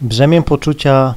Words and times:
Brzemię 0.00 0.42
poczucia 0.42 1.14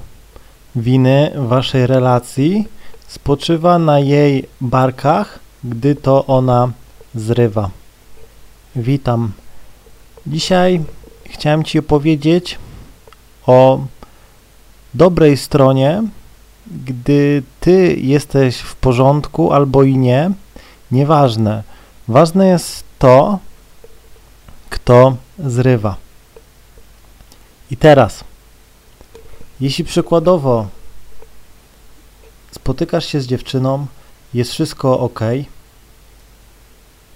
winy 0.75 1.31
waszej 1.35 1.87
relacji 1.87 2.67
spoczywa 3.07 3.79
na 3.79 3.99
jej 3.99 4.47
barkach, 4.61 5.39
gdy 5.63 5.95
to 5.95 6.25
ona 6.25 6.71
zrywa. 7.15 7.69
Witam. 8.75 9.31
Dzisiaj 10.27 10.81
chciałem 11.25 11.63
Ci 11.63 11.79
opowiedzieć 11.79 12.57
o 13.45 13.79
dobrej 14.93 15.37
stronie, 15.37 16.03
gdy 16.85 17.43
Ty 17.59 17.95
jesteś 18.01 18.57
w 18.57 18.75
porządku 18.75 19.53
albo 19.53 19.83
i 19.83 19.97
nie. 19.97 20.31
Nieważne. 20.91 21.63
Ważne 22.07 22.47
jest 22.47 22.83
to, 22.99 23.39
kto 24.69 25.15
zrywa. 25.39 25.95
I 27.71 27.77
teraz, 27.77 28.23
jeśli 29.61 29.85
przykładowo 29.85 30.67
spotykasz 32.51 33.05
się 33.05 33.21
z 33.21 33.27
dziewczyną, 33.27 33.85
jest 34.33 34.51
wszystko 34.51 34.99
ok, 34.99 35.19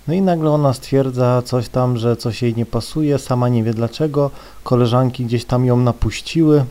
no 0.08 0.14
i 0.14 0.22
nagle 0.22 0.52
ona 0.52 0.74
stwierdza 0.74 1.42
coś 1.42 1.70
tam, 1.70 1.98
że 1.98 2.18
coś 2.18 2.42
jej 2.42 2.56
nie 2.56 2.66
pasuje, 2.66 3.20
sama 3.20 3.50
nie 3.50 3.64
wie 3.64 3.74
dlaczego, 3.74 4.32
koleżanki 4.64 5.26
gdzieś 5.26 5.46
tam 5.46 5.66
ją 5.66 5.78
napuściły 5.78 6.66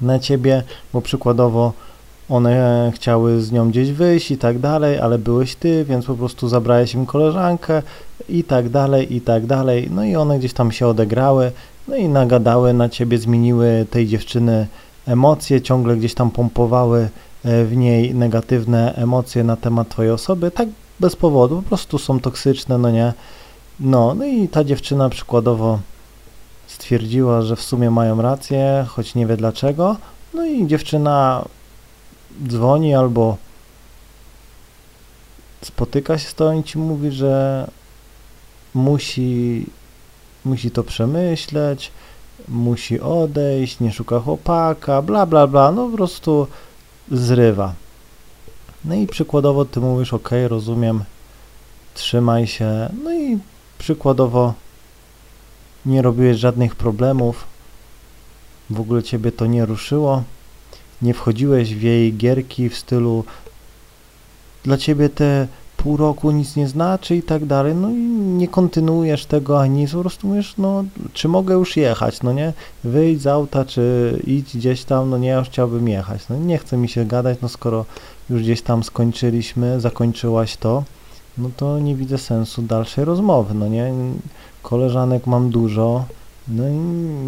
na 0.00 0.18
ciebie, 0.18 0.62
bo 0.92 1.02
przykładowo 1.02 1.72
one 2.28 2.92
chciały 2.94 3.40
z 3.40 3.52
nią 3.52 3.70
gdzieś 3.70 3.92
wyjść 3.92 4.30
i 4.30 4.38
tak 4.38 4.58
dalej, 4.58 4.98
ale 4.98 5.18
byłeś 5.18 5.54
ty, 5.56 5.84
więc 5.84 6.06
po 6.06 6.14
prostu 6.14 6.48
zabrałeś 6.48 6.94
im 6.94 7.06
koleżankę 7.06 7.82
i 8.28 8.44
tak 8.44 8.68
dalej, 8.68 9.14
i 9.14 9.20
tak 9.20 9.46
dalej. 9.46 9.88
No 9.90 10.04
i 10.04 10.16
one 10.16 10.38
gdzieś 10.38 10.52
tam 10.52 10.72
się 10.72 10.86
odegrały, 10.86 11.52
no 11.88 11.96
i 11.96 12.08
nagadały 12.08 12.72
na 12.72 12.88
ciebie, 12.88 13.18
zmieniły 13.18 13.86
tej 13.90 14.06
dziewczyny 14.06 14.66
emocje, 15.06 15.62
ciągle 15.62 15.96
gdzieś 15.96 16.14
tam 16.14 16.30
pompowały 16.30 17.08
e, 17.44 17.64
w 17.64 17.76
niej 17.76 18.14
negatywne 18.14 18.94
emocje 18.94 19.44
na 19.44 19.56
temat 19.56 19.88
twojej 19.88 20.12
osoby, 20.12 20.50
tak 20.50 20.68
bez 21.00 21.16
powodu, 21.16 21.56
po 21.56 21.68
prostu 21.68 21.98
są 21.98 22.20
toksyczne, 22.20 22.78
no 22.78 22.90
nie. 22.90 23.12
No, 23.80 24.14
no 24.14 24.24
i 24.24 24.48
ta 24.48 24.64
dziewczyna 24.64 25.08
przykładowo 25.08 25.78
stwierdziła, 26.66 27.42
że 27.42 27.56
w 27.56 27.62
sumie 27.62 27.90
mają 27.90 28.22
rację, 28.22 28.84
choć 28.88 29.14
nie 29.14 29.26
wie 29.26 29.36
dlaczego. 29.36 29.96
No 30.34 30.46
i 30.46 30.66
dziewczyna 30.66 31.44
dzwoni 32.48 32.94
albo 32.94 33.36
spotyka 35.62 36.18
się 36.18 36.28
z 36.28 36.34
tobą 36.34 36.60
i 36.60 36.64
ci 36.64 36.78
mówi, 36.78 37.10
że 37.10 37.66
musi, 38.74 39.66
musi 40.44 40.70
to 40.70 40.84
przemyśleć, 40.84 41.90
musi 42.48 43.00
odejść, 43.00 43.80
nie 43.80 43.92
szuka 43.92 44.20
chłopaka, 44.20 45.02
bla 45.02 45.26
bla 45.26 45.46
bla, 45.46 45.72
no 45.72 45.88
po 45.88 45.96
prostu 45.96 46.46
zrywa. 47.10 47.74
No 48.84 48.94
i 48.94 49.06
przykładowo 49.06 49.64
ty 49.64 49.80
mówisz, 49.80 50.14
ok, 50.14 50.30
rozumiem, 50.48 51.04
trzymaj 51.94 52.46
się, 52.46 52.88
no 53.04 53.14
i 53.14 53.38
przykładowo 53.78 54.54
nie 55.86 56.02
robiłeś 56.02 56.36
żadnych 56.36 56.74
problemów, 56.74 57.44
w 58.70 58.80
ogóle 58.80 59.02
ciebie 59.02 59.32
to 59.32 59.46
nie 59.46 59.66
ruszyło, 59.66 60.22
nie 61.02 61.14
wchodziłeś 61.14 61.74
w 61.74 61.82
jej 61.82 62.14
gierki 62.16 62.68
w 62.68 62.78
stylu 62.78 63.24
dla 64.62 64.76
ciebie 64.76 65.08
te 65.08 65.48
pół 65.82 65.96
roku 65.96 66.30
nic 66.30 66.56
nie 66.56 66.68
znaczy 66.68 67.16
i 67.16 67.22
tak 67.22 67.46
dalej, 67.46 67.74
no 67.74 67.90
i 67.90 67.94
nie 68.40 68.48
kontynuujesz 68.48 69.26
tego 69.26 69.60
ani 69.60 69.88
po 69.88 70.00
prostu 70.00 70.26
mówisz, 70.26 70.54
no 70.58 70.84
czy 71.12 71.28
mogę 71.28 71.54
już 71.54 71.76
jechać, 71.76 72.22
no 72.22 72.32
nie, 72.32 72.52
wyjdź 72.84 73.22
z 73.22 73.26
auta, 73.26 73.64
czy 73.64 73.82
idź 74.26 74.56
gdzieś 74.56 74.84
tam, 74.84 75.10
no 75.10 75.18
nie, 75.18 75.28
ja 75.28 75.38
już 75.38 75.48
chciałbym 75.48 75.88
jechać, 75.88 76.20
no 76.30 76.36
nie 76.36 76.58
chce 76.58 76.76
mi 76.76 76.88
się 76.88 77.04
gadać, 77.04 77.38
no 77.42 77.48
skoro 77.48 77.84
już 78.30 78.42
gdzieś 78.42 78.62
tam 78.62 78.84
skończyliśmy, 78.84 79.80
zakończyłaś 79.80 80.56
to, 80.56 80.84
no 81.38 81.50
to 81.56 81.78
nie 81.78 81.96
widzę 81.96 82.18
sensu 82.18 82.62
dalszej 82.62 83.04
rozmowy, 83.04 83.54
no 83.54 83.68
nie, 83.68 83.92
koleżanek 84.62 85.26
mam 85.26 85.50
dużo, 85.50 86.04
no 86.48 86.68
i 86.68 86.74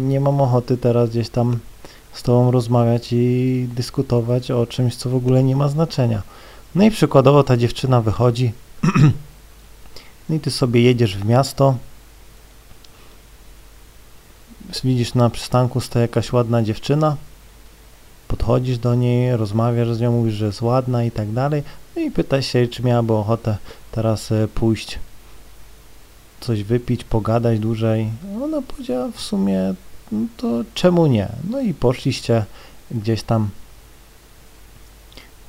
nie 0.07 0.19
mam 0.19 0.41
ochoty 0.41 0.77
teraz 0.77 1.09
gdzieś 1.09 1.29
tam 1.29 1.57
z 2.13 2.23
tobą 2.23 2.51
rozmawiać 2.51 3.07
i 3.11 3.67
dyskutować 3.75 4.51
o 4.51 4.67
czymś, 4.67 4.95
co 4.95 5.09
w 5.09 5.15
ogóle 5.15 5.43
nie 5.43 5.55
ma 5.55 5.67
znaczenia. 5.67 6.21
No 6.75 6.83
i 6.83 6.91
przykładowo 6.91 7.43
ta 7.43 7.57
dziewczyna 7.57 8.01
wychodzi, 8.01 8.51
no 10.29 10.35
i 10.35 10.39
ty 10.39 10.51
sobie 10.51 10.81
jedziesz 10.81 11.17
w 11.17 11.25
miasto, 11.25 11.75
widzisz 14.83 15.13
na 15.13 15.29
przystanku 15.29 15.81
stoi 15.81 16.01
jakaś 16.01 16.33
ładna 16.33 16.63
dziewczyna, 16.63 17.17
podchodzisz 18.27 18.77
do 18.77 18.95
niej, 18.95 19.37
rozmawiasz 19.37 19.93
z 19.93 20.01
nią, 20.01 20.11
mówisz, 20.11 20.33
że 20.33 20.45
jest 20.45 20.61
ładna 20.61 21.03
i 21.03 21.11
tak 21.11 21.31
dalej, 21.31 21.63
no 21.95 22.01
i 22.01 22.11
pytasz 22.11 22.45
się, 22.45 22.67
czy 22.67 22.83
miałaby 22.83 23.13
ochotę 23.13 23.57
teraz 23.91 24.31
e, 24.31 24.47
pójść 24.47 24.99
coś 26.39 26.63
wypić, 26.63 27.03
pogadać 27.03 27.59
dłużej. 27.59 28.09
Ona 28.43 28.61
powiedziała 28.61 29.11
w 29.11 29.19
sumie, 29.19 29.73
no 30.11 30.27
to 30.37 30.47
czemu 30.73 31.07
nie? 31.07 31.29
No 31.49 31.61
i 31.61 31.73
poszliście 31.73 32.45
gdzieś 32.91 33.23
tam 33.23 33.49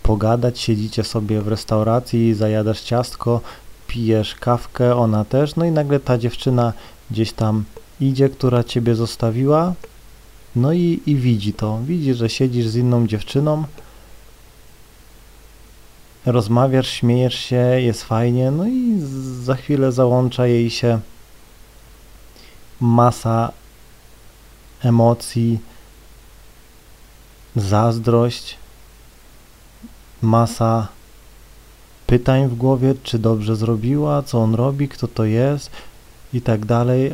pogadać, 0.04 0.60
siedzicie 0.60 1.04
sobie 1.04 1.41
w 1.41 1.48
restauracji, 1.48 2.34
zajadasz 2.34 2.81
ciastko, 2.81 3.41
pijesz 3.87 4.34
kawkę, 4.34 4.97
ona 4.97 5.25
też, 5.25 5.56
no 5.56 5.65
i 5.65 5.70
nagle 5.70 6.00
ta 6.00 6.19
dziewczyna 6.19 6.72
gdzieś 7.10 7.32
tam 7.32 7.65
idzie, 8.00 8.28
która 8.28 8.65
ciebie 8.65 8.94
zostawiła, 8.94 9.75
no 10.56 10.72
i, 10.72 11.00
i 11.06 11.16
widzi 11.16 11.53
to, 11.53 11.78
widzi, 11.87 12.15
że 12.15 12.31
siedzisz 12.31 12.66
z 12.66 12.76
inną 12.76 13.06
dziewczyną, 13.06 13.65
rozmawiasz, 16.26 16.88
śmiejesz 16.88 17.34
się, 17.34 17.56
jest 17.81 18.04
fajnie, 18.04 18.50
no 18.50 18.66
i 18.66 19.00
za 19.42 19.54
chwilę 19.54 19.92
załącza 19.92 20.47
jej 20.47 20.71
się 20.71 21.00
masa 22.81 23.53
emocji, 24.82 25.59
zazdrość, 27.56 28.63
masa 30.24 30.88
pytań 32.06 32.48
w 32.48 32.54
głowie, 32.54 32.94
czy 33.02 33.18
dobrze 33.18 33.56
zrobiła, 33.56 34.22
co 34.22 34.42
on 34.42 34.54
robi, 34.54 34.88
kto 34.88 35.08
to 35.08 35.24
jest 35.24 35.70
i 36.32 36.40
tak 36.40 36.66
dalej. 36.66 37.12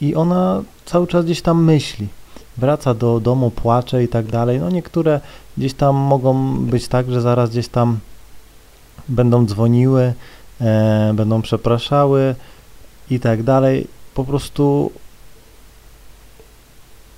I 0.00 0.14
ona 0.14 0.62
cały 0.84 1.06
czas 1.06 1.24
gdzieś 1.24 1.42
tam 1.42 1.64
myśli. 1.64 2.08
Wraca 2.56 2.94
do 2.94 3.20
domu, 3.20 3.50
płacze 3.50 4.04
i 4.04 4.08
tak 4.08 4.26
dalej. 4.26 4.60
No 4.60 4.70
niektóre 4.70 5.20
gdzieś 5.56 5.74
tam 5.74 5.96
mogą 5.96 6.56
być 6.56 6.88
tak, 6.88 7.10
że 7.10 7.20
zaraz 7.20 7.50
gdzieś 7.50 7.68
tam 7.68 7.98
będą 9.08 9.46
dzwoniły, 9.46 10.14
e, 10.60 11.12
będą 11.14 11.42
przepraszały 11.42 12.34
i 13.10 13.20
tak 13.20 13.42
dalej. 13.42 13.86
Po 14.14 14.24
prostu 14.24 14.92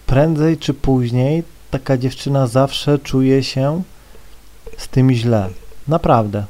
prędzej 0.06 0.58
czy 0.58 0.74
później 0.74 1.42
taka 1.70 1.98
dziewczyna 1.98 2.46
zawsze 2.46 2.98
czuje 2.98 3.42
się 3.42 3.82
tym 4.90 5.12
źle. 5.12 5.48
Naprawdę. 5.88 6.44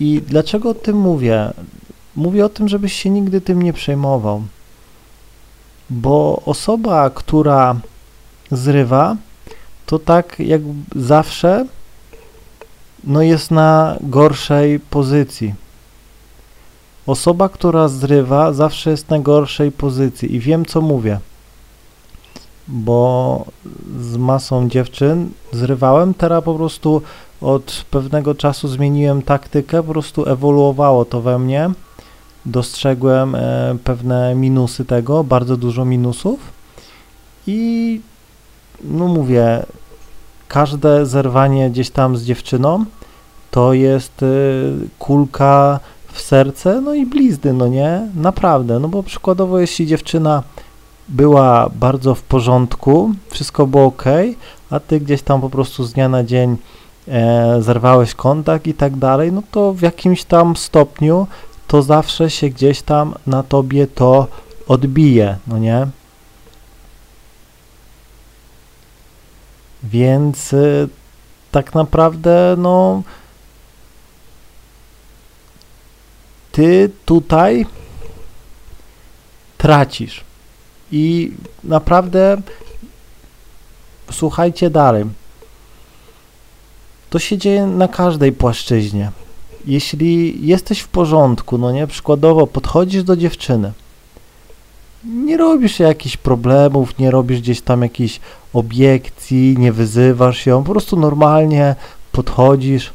I 0.00 0.22
dlaczego 0.26 0.70
o 0.70 0.74
tym 0.74 0.96
mówię? 0.96 1.50
Mówię 2.16 2.44
o 2.44 2.48
tym, 2.48 2.68
żebyś 2.68 2.92
się 2.92 3.10
nigdy 3.10 3.40
tym 3.40 3.62
nie 3.62 3.72
przejmował. 3.72 4.42
Bo 5.90 6.42
osoba, 6.46 7.10
która 7.10 7.76
zrywa, 8.50 9.16
to 9.86 9.98
tak 9.98 10.38
jak 10.38 10.60
zawsze 10.96 11.66
no 13.04 13.22
jest 13.22 13.50
na 13.50 13.96
gorszej 14.00 14.80
pozycji. 14.80 15.54
Osoba, 17.06 17.48
która 17.48 17.88
zrywa, 17.88 18.52
zawsze 18.52 18.90
jest 18.90 19.10
na 19.10 19.18
gorszej 19.18 19.72
pozycji 19.72 20.34
i 20.34 20.40
wiem, 20.40 20.64
co 20.64 20.80
mówię 20.80 21.18
bo 22.68 23.44
z 24.00 24.16
masą 24.16 24.68
dziewczyn 24.68 25.30
zrywałem, 25.52 26.14
teraz 26.14 26.44
po 26.44 26.54
prostu 26.54 27.02
od 27.40 27.84
pewnego 27.90 28.34
czasu 28.34 28.68
zmieniłem 28.68 29.22
taktykę, 29.22 29.82
po 29.82 29.92
prostu 29.92 30.28
ewoluowało 30.28 31.04
to 31.04 31.20
we 31.20 31.38
mnie, 31.38 31.70
dostrzegłem 32.46 33.34
e, 33.34 33.76
pewne 33.84 34.34
minusy 34.34 34.84
tego, 34.84 35.24
bardzo 35.24 35.56
dużo 35.56 35.84
minusów. 35.84 36.40
I 37.46 38.00
no 38.84 39.08
mówię, 39.08 39.66
każde 40.48 41.06
zerwanie 41.06 41.70
gdzieś 41.70 41.90
tam 41.90 42.16
z 42.16 42.24
dziewczyną 42.24 42.84
to 43.50 43.72
jest 43.72 44.22
e, 44.22 44.26
kulka 44.98 45.80
w 46.12 46.20
serce, 46.20 46.80
no 46.80 46.94
i 46.94 47.06
blizny, 47.06 47.52
no 47.52 47.68
nie? 47.68 48.08
Naprawdę, 48.14 48.78
no 48.78 48.88
bo 48.88 49.02
przykładowo 49.02 49.58
jeśli 49.58 49.86
dziewczyna 49.86 50.42
była 51.08 51.70
bardzo 51.74 52.14
w 52.14 52.22
porządku, 52.22 53.12
wszystko 53.30 53.66
było 53.66 53.84
ok, 53.84 54.04
a 54.70 54.80
ty 54.80 55.00
gdzieś 55.00 55.22
tam 55.22 55.40
po 55.40 55.50
prostu 55.50 55.84
z 55.84 55.92
dnia 55.92 56.08
na 56.08 56.24
dzień 56.24 56.56
e, 57.08 57.62
zerwałeś 57.62 58.14
kontakt 58.14 58.66
i 58.66 58.74
tak 58.74 58.96
dalej, 58.96 59.32
no 59.32 59.42
to 59.50 59.72
w 59.72 59.82
jakimś 59.82 60.24
tam 60.24 60.56
stopniu 60.56 61.26
to 61.66 61.82
zawsze 61.82 62.30
się 62.30 62.48
gdzieś 62.48 62.82
tam 62.82 63.14
na 63.26 63.42
tobie 63.42 63.86
to 63.86 64.26
odbije, 64.68 65.36
no 65.46 65.58
nie? 65.58 65.86
Więc 69.82 70.52
y, 70.52 70.88
tak 71.50 71.74
naprawdę, 71.74 72.54
no, 72.58 73.02
ty 76.52 76.90
tutaj 77.04 77.66
tracisz. 79.58 80.23
I 80.96 81.32
naprawdę 81.64 82.36
słuchajcie 84.10 84.70
dalej. 84.70 85.04
To 87.10 87.18
się 87.18 87.38
dzieje 87.38 87.66
na 87.66 87.88
każdej 87.88 88.32
płaszczyźnie. 88.32 89.10
Jeśli 89.66 90.38
jesteś 90.46 90.80
w 90.80 90.88
porządku, 90.88 91.58
no 91.58 91.72
nie, 91.72 91.86
przykładowo 91.86 92.46
podchodzisz 92.46 93.02
do 93.02 93.16
dziewczyny, 93.16 93.72
nie 95.04 95.36
robisz 95.36 95.78
jakichś 95.78 96.16
problemów, 96.16 96.98
nie 96.98 97.10
robisz 97.10 97.40
gdzieś 97.40 97.60
tam 97.60 97.82
jakichś 97.82 98.20
obiekcji, 98.52 99.56
nie 99.58 99.72
wyzywasz 99.72 100.46
ją, 100.46 100.64
po 100.64 100.72
prostu 100.72 100.96
normalnie 100.96 101.74
podchodzisz, 102.12 102.92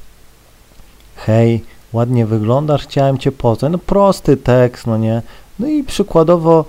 hej, 1.16 1.64
ładnie 1.94 2.26
wyglądasz, 2.26 2.84
chciałem 2.84 3.18
cię 3.18 3.32
poznać, 3.32 3.72
no 3.72 3.78
prosty 3.78 4.38
tekst, 4.38 4.88
no 4.88 4.98
nie, 4.98 5.22
no 5.60 5.68
i 5.68 5.84
przykładowo 5.84 6.66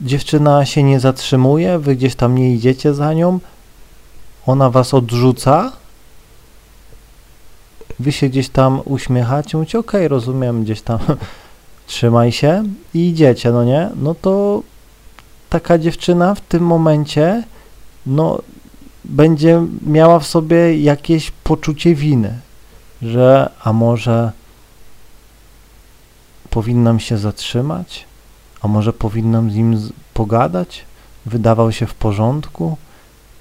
dziewczyna 0.00 0.64
się 0.66 0.82
nie 0.82 1.00
zatrzymuje, 1.00 1.78
wy 1.78 1.96
gdzieś 1.96 2.14
tam 2.14 2.38
nie 2.38 2.54
idziecie 2.54 2.94
za 2.94 3.12
nią, 3.12 3.38
ona 4.46 4.70
was 4.70 4.94
odrzuca, 4.94 5.72
wy 7.98 8.12
się 8.12 8.28
gdzieś 8.28 8.48
tam 8.48 8.80
uśmiechacie, 8.84 9.56
mówicie, 9.56 9.78
okej, 9.78 10.00
okay, 10.00 10.08
rozumiem, 10.08 10.64
gdzieś 10.64 10.82
tam. 10.82 10.98
Trzymaj 11.86 12.32
się 12.32 12.64
i 12.94 13.08
idziecie, 13.08 13.50
no 13.50 13.64
nie? 13.64 13.90
No 13.96 14.14
to 14.14 14.62
taka 15.50 15.78
dziewczyna 15.78 16.34
w 16.34 16.40
tym 16.40 16.62
momencie, 16.62 17.42
no, 18.06 18.38
będzie 19.04 19.66
miała 19.86 20.18
w 20.18 20.26
sobie 20.26 20.80
jakieś 20.80 21.30
poczucie 21.30 21.94
winy, 21.94 22.38
że 23.02 23.50
a 23.64 23.72
może 23.72 24.32
powinnam 26.50 27.00
się 27.00 27.18
zatrzymać, 27.18 28.04
a 28.66 28.68
może 28.68 28.92
powinnam 28.92 29.50
z 29.50 29.54
nim 29.54 29.78
pogadać, 30.14 30.84
wydawał 31.26 31.72
się 31.72 31.86
w 31.86 31.94
porządku. 31.94 32.76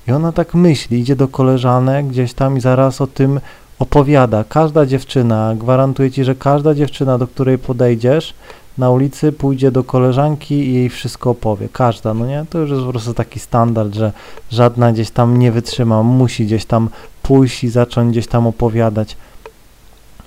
I 0.08 0.12
ona 0.12 0.32
tak 0.32 0.54
myśli, 0.54 1.00
idzie 1.00 1.16
do 1.16 1.28
koleżanek 1.28 2.08
gdzieś 2.08 2.34
tam 2.34 2.58
i 2.58 2.62
zaraz 2.62 3.02
o 3.02 3.08
tym 3.08 3.40
opowiada. 3.80 4.44
Każda 4.44 4.86
dziewczyna, 4.86 5.56
gwarantuję 5.56 6.12
ci, 6.12 6.24
że 6.24 6.36
każda 6.36 6.74
dziewczyna, 6.74 7.18
do 7.18 7.28
której 7.28 7.58
podejdziesz 7.58 8.34
na 8.78 8.90
ulicy, 8.90 9.32
pójdzie 9.32 9.72
do 9.72 9.84
koleżanki 9.84 10.56
i 10.56 10.74
jej 10.74 10.90
wszystko 10.90 11.30
opowie. 11.30 11.70
Każda, 11.74 12.14
no 12.14 12.26
nie? 12.26 12.46
To 12.50 12.60
już 12.60 12.70
jest 12.70 12.84
po 12.84 12.92
prostu 12.92 13.14
taki 13.14 13.40
standard, 13.40 13.96
że 13.96 14.12
żadna 14.52 14.92
gdzieś 14.92 15.12
tam 15.12 15.40
nie 15.40 15.52
wytrzyma, 15.52 16.04
musi 16.04 16.46
gdzieś 16.46 16.66
tam 16.66 16.90
pójść 17.24 17.64
i 17.64 17.70
zacząć 17.70 18.12
gdzieś 18.12 18.28
tam 18.28 18.48
opowiadać. 18.48 19.18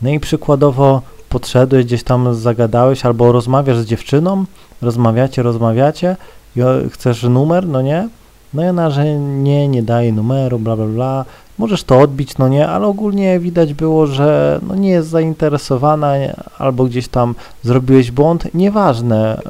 No 0.03 0.11
i 0.11 0.21
przykładowo 0.21 1.03
podszedłeś, 1.29 1.85
gdzieś 1.85 2.03
tam 2.03 2.35
zagadałeś, 2.35 3.07
albo 3.07 3.33
rozmawiasz 3.33 3.79
z 3.79 3.85
dziewczyną, 3.85 4.45
rozmawiacie, 4.83 5.43
rozmawiacie 5.43 6.17
i 6.57 6.61
chcesz 6.91 7.23
numer, 7.23 7.67
no 7.67 7.83
nie? 7.83 8.09
No 8.55 8.65
i 8.65 8.67
ona, 8.67 8.91
że 8.91 9.19
nie, 9.19 9.69
nie 9.69 9.83
daje 9.83 10.13
numeru, 10.13 10.59
bla, 10.59 10.77
bla, 10.77 10.87
bla. 10.87 11.25
Możesz 11.59 11.85
to 11.85 12.01
odbić, 12.01 12.39
no 12.39 12.49
nie, 12.49 12.69
ale 12.69 12.87
ogólnie 12.87 13.41
widać 13.41 13.75
było, 13.75 14.07
że 14.07 14.61
no 14.63 14.75
nie 14.75 14.91
jest 14.91 15.09
zainteresowana 15.09 16.15
albo 16.59 16.85
gdzieś 16.85 17.09
tam 17.09 17.35
zrobiłeś 17.63 18.11
błąd. 18.11 18.55
Nieważne. 18.55 19.41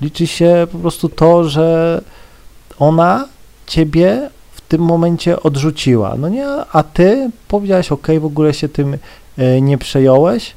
Liczy 0.00 0.26
się 0.26 0.66
po 0.72 0.78
prostu 0.78 1.08
to, 1.08 1.44
że 1.44 2.00
ona 2.78 3.24
ciebie 3.66 4.30
w 4.52 4.60
tym 4.60 4.82
momencie 4.82 5.42
odrzuciła, 5.42 6.14
no 6.18 6.28
nie, 6.28 6.46
a 6.72 6.82
ty 6.82 7.30
powiedziałeś, 7.48 7.92
ok, 7.92 8.06
w 8.20 8.24
ogóle 8.24 8.54
się 8.54 8.68
tym 8.68 8.94
y, 9.38 9.60
nie 9.60 9.78
przejąłeś, 9.78 10.52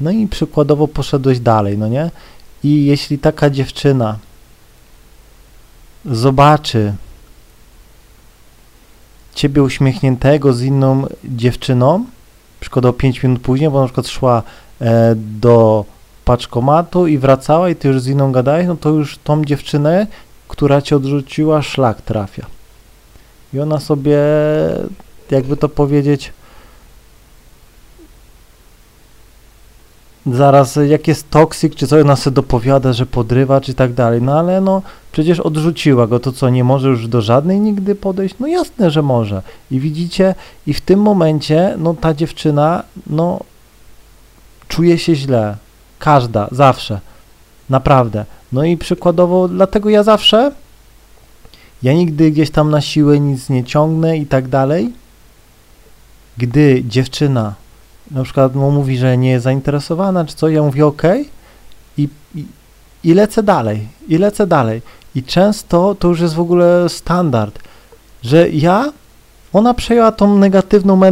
no 0.00 0.10
i 0.10 0.26
przykładowo 0.26 0.88
poszedłeś 0.88 1.40
dalej, 1.40 1.78
no 1.78 1.88
nie? 1.88 2.10
I 2.64 2.86
jeśli 2.86 3.18
taka 3.18 3.50
dziewczyna 3.50 4.18
zobaczy 6.04 6.94
ciebie 9.34 9.62
uśmiechniętego 9.62 10.52
z 10.52 10.62
inną 10.62 11.06
dziewczyną, 11.24 12.04
przykładowo 12.60 12.92
5 12.92 13.22
minut 13.22 13.42
później, 13.42 13.70
bo 13.70 13.80
na 13.80 13.86
przykład 13.86 14.08
szła 14.08 14.42
e, 14.80 15.14
do 15.16 15.84
paczkomatu 16.24 17.06
i 17.06 17.18
wracała 17.18 17.70
i 17.70 17.76
ty 17.76 17.88
już 17.88 18.00
z 18.00 18.06
inną 18.06 18.32
gadałeś, 18.32 18.66
no 18.66 18.76
to 18.76 18.90
już 18.90 19.18
tą 19.18 19.44
dziewczynę, 19.44 20.06
która 20.48 20.82
cię 20.82 20.96
odrzuciła, 20.96 21.62
szlak 21.62 22.02
trafia. 22.02 22.46
I 23.54 23.60
ona 23.60 23.80
sobie, 23.80 24.18
jakby 25.30 25.56
to 25.56 25.68
powiedzieć, 25.68 26.32
zaraz 30.26 30.78
jak 30.88 31.08
jest 31.08 31.30
toksyk, 31.30 31.74
czy 31.74 31.86
coś, 31.86 32.02
ona 32.02 32.16
sobie 32.16 32.34
dopowiada, 32.34 32.92
że 32.92 33.06
podrywa, 33.06 33.60
czy 33.60 33.74
tak 33.74 33.92
dalej, 33.92 34.22
no 34.22 34.38
ale 34.38 34.60
no 34.60 34.82
przecież 35.12 35.40
odrzuciła 35.40 36.06
go, 36.06 36.20
to 36.20 36.32
co, 36.32 36.50
nie 36.50 36.64
może 36.64 36.88
już 36.88 37.08
do 37.08 37.20
żadnej 37.20 37.60
nigdy 37.60 37.94
podejść? 37.94 38.34
No 38.40 38.46
jasne, 38.46 38.90
że 38.90 39.02
może. 39.02 39.42
I 39.70 39.80
widzicie, 39.80 40.34
i 40.66 40.74
w 40.74 40.80
tym 40.80 41.00
momencie, 41.00 41.74
no 41.78 41.94
ta 41.94 42.14
dziewczyna, 42.14 42.82
no 43.06 43.40
czuje 44.68 44.98
się 44.98 45.14
źle. 45.14 45.56
Każda, 45.98 46.48
zawsze. 46.52 47.00
Naprawdę. 47.70 48.24
No 48.52 48.64
i 48.64 48.76
przykładowo, 48.76 49.48
dlatego 49.48 49.90
ja 49.90 50.02
zawsze, 50.02 50.52
ja 51.82 51.92
nigdy 51.92 52.30
gdzieś 52.30 52.50
tam 52.50 52.70
na 52.70 52.80
siłę 52.80 53.20
nic 53.20 53.48
nie 53.48 53.64
ciągnę 53.64 54.18
i 54.18 54.26
tak 54.26 54.48
dalej. 54.48 54.92
Gdy 56.38 56.84
dziewczyna 56.84 57.54
na 58.10 58.22
przykład 58.24 58.54
mu 58.54 58.70
mówi, 58.70 58.98
że 58.98 59.18
nie 59.18 59.30
jest 59.30 59.44
zainteresowana, 59.44 60.24
czy 60.24 60.36
co, 60.36 60.48
ja 60.48 60.62
mówię 60.62 60.86
ok 60.86 61.02
i, 61.98 62.08
i, 62.34 62.44
i 63.04 63.14
lecę 63.14 63.42
dalej, 63.42 63.88
i 64.08 64.18
lecę 64.18 64.46
dalej. 64.46 64.82
I 65.14 65.22
często 65.22 65.94
to 65.98 66.08
już 66.08 66.20
jest 66.20 66.34
w 66.34 66.40
ogóle 66.40 66.88
standard, 66.88 67.58
że 68.22 68.50
ja, 68.50 68.92
ona 69.52 69.74
przejęła 69.74 70.12
tą 70.12 70.38
negatywną 70.38 71.02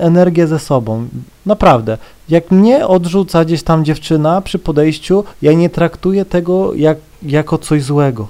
energię 0.00 0.46
ze 0.46 0.58
sobą. 0.58 1.08
Naprawdę. 1.46 1.98
Jak 2.28 2.50
mnie 2.50 2.86
odrzuca 2.86 3.44
gdzieś 3.44 3.62
tam 3.62 3.84
dziewczyna 3.84 4.40
przy 4.40 4.58
podejściu, 4.58 5.24
ja 5.42 5.52
nie 5.52 5.70
traktuję 5.70 6.24
tego 6.24 6.74
jak, 6.74 6.98
jako 7.22 7.58
coś 7.58 7.82
złego. 7.82 8.28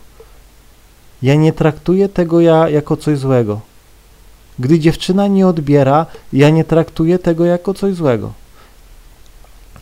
Ja 1.22 1.34
nie 1.34 1.52
traktuję 1.52 2.08
tego 2.08 2.40
ja, 2.40 2.68
jako 2.68 2.96
coś 2.96 3.18
złego. 3.18 3.60
Gdy 4.60 4.78
dziewczyna 4.78 5.26
nie 5.26 5.46
odbiera, 5.46 6.06
ja 6.32 6.50
nie 6.50 6.64
traktuję 6.64 7.18
tego 7.18 7.44
jako 7.44 7.74
coś 7.74 7.94
złego. 7.94 8.32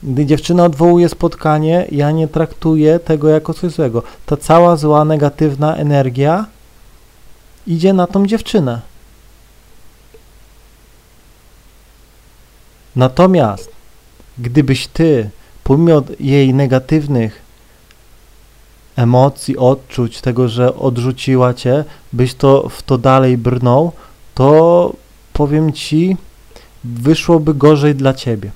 Gdy 0.03 0.27
dziewczyna 0.27 0.65
odwołuje 0.65 1.09
spotkanie, 1.09 1.87
ja 1.93 2.11
nie 2.11 2.29
traktuję 2.29 2.99
tego 2.99 3.29
jako 3.29 3.55
coś 3.55 3.73
złego. 3.73 4.03
Ta 4.27 4.37
cała 4.37 4.77
zła, 4.77 5.05
negatywna 5.05 5.77
energia 5.77 6.47
idzie 7.67 7.93
na 7.93 8.07
tą 8.07 8.27
dziewczynę. 8.27 8.81
Natomiast 12.97 13.71
gdybyś 14.39 14.87
ty, 14.87 15.31
pomimo 15.65 16.03
jej 16.21 16.55
negatywnych 16.55 17.43
emocji, 18.97 19.57
odczuć, 19.57 20.21
tego, 20.21 20.49
że 20.49 20.75
odrzuciła 20.75 21.55
cię, 21.55 21.85
byś 22.13 22.35
to 22.35 22.69
w 22.69 22.83
to 22.83 22.99
dalej 22.99 23.39
brnął, 23.39 23.93
to 24.39 24.93
powiem 25.33 25.73
ci, 25.73 26.17
wyszłoby 26.85 27.55
gorzej 27.55 27.95
dla 27.95 28.15
ciebie. 28.15 28.51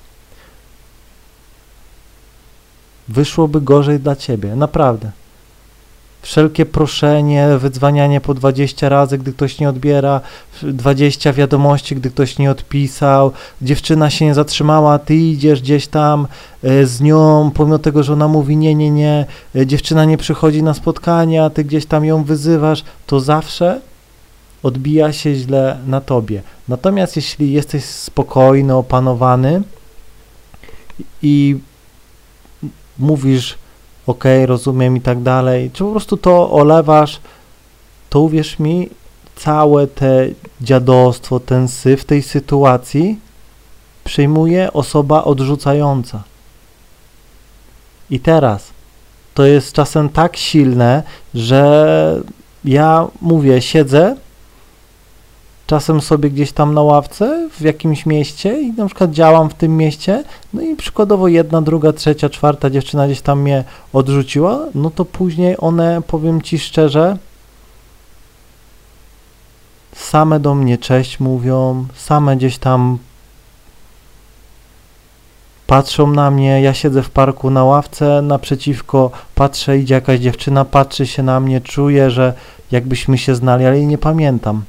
Wyszłoby 3.07 3.61
gorzej 3.61 3.99
dla 3.99 4.15
ciebie, 4.15 4.55
naprawdę. 4.55 5.11
Wszelkie 6.21 6.65
proszenie, 6.65 7.47
wydzwanianie 7.57 8.21
po 8.21 8.33
20 8.33 8.89
razy, 8.89 9.17
gdy 9.17 9.33
ktoś 9.33 9.59
nie 9.59 9.69
odbiera, 9.69 10.21
20 10.63 11.33
wiadomości, 11.33 11.95
gdy 11.95 12.09
ktoś 12.09 12.37
nie 12.39 12.51
odpisał, 12.51 13.31
dziewczyna 13.61 14.09
się 14.09 14.25
nie 14.25 14.33
zatrzymała, 14.33 14.99
ty 14.99 15.15
idziesz 15.15 15.61
gdzieś 15.61 15.87
tam 15.87 16.27
e, 16.63 16.85
z 16.85 17.01
nią, 17.01 17.51
pomimo 17.53 17.79
tego, 17.79 18.03
że 18.03 18.13
ona 18.13 18.27
mówi 18.27 18.57
nie, 18.57 18.75
nie, 18.75 18.91
nie, 18.91 19.25
e, 19.55 19.67
dziewczyna 19.67 20.05
nie 20.05 20.17
przychodzi 20.17 20.63
na 20.63 20.73
spotkania, 20.73 21.49
ty 21.49 21.63
gdzieś 21.63 21.85
tam 21.85 22.05
ją 22.05 22.23
wyzywasz, 22.23 22.83
to 23.07 23.19
zawsze 23.19 23.92
odbija 24.63 25.13
się 25.13 25.35
źle 25.35 25.79
na 25.87 26.01
tobie. 26.01 26.41
Natomiast 26.67 27.15
jeśli 27.15 27.53
jesteś 27.53 27.85
spokojny, 27.85 28.75
opanowany 28.75 29.61
i 31.21 31.57
mówisz 32.99 33.57
ok, 34.07 34.23
rozumiem 34.45 34.97
i 34.97 35.01
tak 35.01 35.21
dalej, 35.21 35.71
czy 35.73 35.83
po 35.83 35.91
prostu 35.91 36.17
to 36.17 36.51
olewasz, 36.51 37.19
to 38.09 38.19
uwierz 38.19 38.59
mi, 38.59 38.89
całe 39.35 39.87
te 39.87 40.27
dziadostwo, 40.61 41.39
ten 41.39 41.67
syf 41.67 42.01
w 42.01 42.05
tej 42.05 42.23
sytuacji 42.23 43.19
przyjmuje 44.03 44.73
osoba 44.73 45.23
odrzucająca. 45.23 46.23
I 48.09 48.19
teraz 48.19 48.67
to 49.33 49.45
jest 49.45 49.73
czasem 49.73 50.09
tak 50.09 50.37
silne, 50.37 51.03
że 51.33 52.21
ja 52.65 53.07
mówię, 53.21 53.61
siedzę 53.61 54.15
czasem 55.67 56.01
sobie 56.01 56.29
gdzieś 56.29 56.51
tam 56.51 56.73
na 56.73 56.81
ławce 56.81 57.49
w 57.51 57.61
jakimś 57.61 58.05
mieście 58.05 58.61
i 58.61 58.71
na 58.71 58.85
przykład 58.85 59.11
działam 59.11 59.49
w 59.49 59.53
tym 59.53 59.77
mieście, 59.77 60.23
no 60.53 60.61
i 60.61 60.75
przykładowo 60.75 61.27
jedna, 61.27 61.61
druga, 61.61 61.93
trzecia, 61.93 62.29
czwarta 62.29 62.69
dziewczyna 62.69 63.05
gdzieś 63.05 63.21
tam 63.21 63.41
mnie 63.41 63.63
odrzuciła, 63.93 64.59
no 64.75 64.89
to 64.89 65.05
później 65.05 65.55
one, 65.59 66.01
powiem 66.07 66.41
ci 66.41 66.59
szczerze, 66.59 67.17
same 69.95 70.39
do 70.39 70.55
mnie 70.55 70.77
cześć 70.77 71.19
mówią, 71.19 71.85
same 71.95 72.37
gdzieś 72.37 72.57
tam 72.57 72.97
patrzą 75.67 76.07
na 76.07 76.31
mnie, 76.31 76.61
ja 76.61 76.73
siedzę 76.73 77.03
w 77.03 77.09
parku 77.09 77.49
na 77.49 77.63
ławce, 77.63 78.21
naprzeciwko 78.21 79.11
patrzę, 79.35 79.77
idzie 79.77 79.95
jakaś 79.95 80.19
dziewczyna, 80.19 80.65
patrzy 80.65 81.07
się 81.07 81.23
na 81.23 81.39
mnie, 81.39 81.61
czuję, 81.61 82.11
że 82.11 82.33
jakbyśmy 82.71 83.17
się 83.17 83.35
znali, 83.35 83.65
ale 83.65 83.77
jej 83.77 83.87
nie 83.87 83.97
pamiętam. 83.97 84.63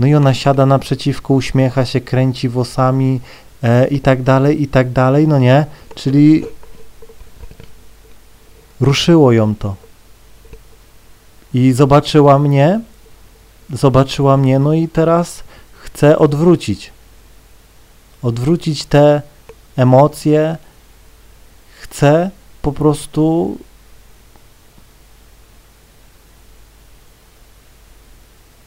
No 0.00 0.06
i 0.06 0.14
ona 0.14 0.34
siada 0.34 0.66
naprzeciwko, 0.66 1.34
uśmiecha 1.34 1.84
się, 1.84 2.00
kręci 2.00 2.48
włosami 2.48 3.20
e, 3.62 3.88
i 3.88 4.00
tak 4.00 4.22
dalej, 4.22 4.62
i 4.62 4.68
tak 4.68 4.92
dalej, 4.92 5.28
no 5.28 5.38
nie? 5.38 5.66
Czyli 5.94 6.44
ruszyło 8.80 9.32
ją 9.32 9.54
to. 9.54 9.74
I 11.54 11.72
zobaczyła 11.72 12.38
mnie, 12.38 12.80
zobaczyła 13.72 14.36
mnie, 14.36 14.58
no 14.58 14.72
i 14.72 14.88
teraz 14.88 15.42
chce 15.80 16.18
odwrócić. 16.18 16.92
Odwrócić 18.22 18.84
te 18.84 19.22
emocje, 19.76 20.56
chce 21.80 22.30
po 22.62 22.72
prostu 22.72 23.56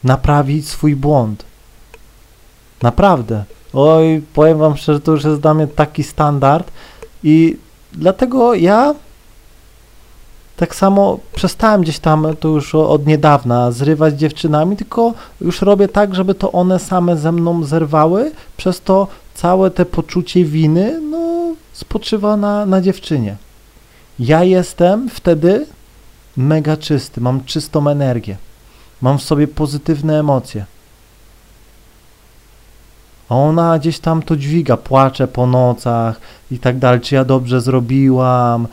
naprawić 0.04 0.68
swój 0.68 0.96
błąd. 0.96 1.44
Naprawdę. 2.82 3.44
Oj, 3.72 4.22
powiem 4.34 4.58
wam 4.58 4.76
szczerze, 4.76 5.00
to 5.00 5.12
już 5.12 5.24
jest 5.24 5.40
dla 5.40 5.54
mnie 5.54 5.66
taki 5.66 6.02
standard 6.02 6.70
i 7.22 7.56
dlatego 7.92 8.54
ja 8.54 8.94
tak 10.56 10.74
samo 10.74 11.18
przestałem 11.34 11.80
gdzieś 11.80 11.98
tam, 11.98 12.26
to 12.40 12.48
już 12.48 12.74
od 12.74 13.06
niedawna, 13.06 13.72
zrywać 13.72 14.14
z 14.14 14.16
dziewczynami, 14.16 14.76
tylko 14.76 15.14
już 15.40 15.62
robię 15.62 15.88
tak, 15.88 16.14
żeby 16.14 16.34
to 16.34 16.52
one 16.52 16.78
same 16.78 17.16
ze 17.16 17.32
mną 17.32 17.64
zerwały, 17.64 18.32
przez 18.56 18.80
to 18.80 19.08
całe 19.34 19.70
te 19.70 19.84
poczucie 19.84 20.44
winy, 20.44 21.00
no, 21.00 21.54
spoczywa 21.72 22.36
na, 22.36 22.66
na 22.66 22.80
dziewczynie. 22.80 23.36
Ja 24.18 24.44
jestem 24.44 25.08
wtedy 25.10 25.66
mega 26.36 26.76
czysty, 26.76 27.20
mam 27.20 27.44
czystą 27.44 27.88
energię. 27.88 28.36
Mam 29.04 29.18
w 29.18 29.22
sobie 29.22 29.48
pozytywne 29.48 30.20
emocje. 30.20 30.64
A 33.28 33.34
ona 33.34 33.78
gdzieś 33.78 33.98
tam 33.98 34.22
to 34.22 34.36
dźwiga, 34.36 34.76
płacze 34.76 35.28
po 35.28 35.46
nocach 35.46 36.20
i 36.50 36.58
tak 36.58 36.78
dalej, 36.78 37.00
czy 37.00 37.14
ja 37.14 37.24
dobrze 37.24 37.60
zrobiłam. 37.60 38.68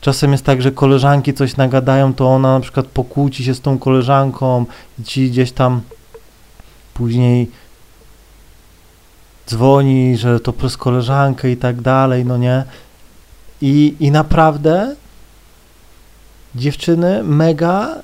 Czasem 0.00 0.32
jest 0.32 0.44
tak, 0.44 0.62
że 0.62 0.72
koleżanki 0.72 1.34
coś 1.34 1.56
nagadają, 1.56 2.14
to 2.14 2.28
ona 2.28 2.54
na 2.54 2.60
przykład 2.60 2.86
pokłóci 2.86 3.44
się 3.44 3.54
z 3.54 3.60
tą 3.60 3.78
koleżanką 3.78 4.66
i 4.98 5.04
ci 5.04 5.30
gdzieś 5.30 5.52
tam 5.52 5.80
później 6.94 7.50
dzwoni, 9.48 10.16
że 10.16 10.40
to 10.40 10.52
przez 10.52 10.76
koleżankę 10.76 11.50
i 11.50 11.56
tak 11.56 11.80
dalej, 11.80 12.24
no 12.24 12.36
nie? 12.36 12.64
I, 13.60 13.96
i 14.00 14.10
naprawdę 14.10 14.96
dziewczyny 16.54 17.22
mega 17.22 18.02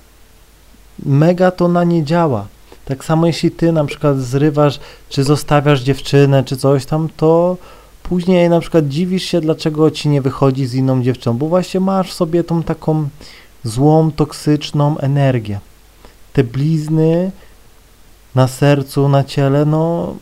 mega 1.07 1.51
to 1.51 1.69
na 1.69 1.85
nie 1.85 2.05
działa. 2.05 2.47
Tak 2.85 3.05
samo 3.05 3.27
jeśli 3.27 3.51
ty 3.51 3.73
na 3.73 3.85
przykład 3.85 4.19
zrywasz, 4.19 4.81
czy 5.09 5.25
zostawiasz 5.25 5.81
dziewczynę, 5.81 6.45
czy 6.45 6.57
coś 6.57 6.87
tam, 6.87 7.09
to 7.17 7.57
później 8.03 8.49
na 8.49 8.61
przykład 8.61 8.89
dziwisz 8.89 9.25
się, 9.25 9.41
dlaczego 9.41 9.91
ci 9.91 10.09
nie 10.09 10.23
wychodzi 10.23 10.67
z 10.67 10.75
inną 10.75 11.03
dziewczyną, 11.03 11.39
bo 11.39 11.47
właśnie 11.47 11.81
masz 11.81 12.13
sobie 12.13 12.45
tą 12.45 12.63
taką 12.63 13.09
złą, 13.65 14.11
toksyczną 14.13 14.99
energię. 14.99 15.61
Te 16.33 16.45
blizny 16.45 17.31
na 18.35 18.49
sercu, 18.49 19.09
na 19.09 19.25
ciele, 19.25 19.65
no 19.65 20.15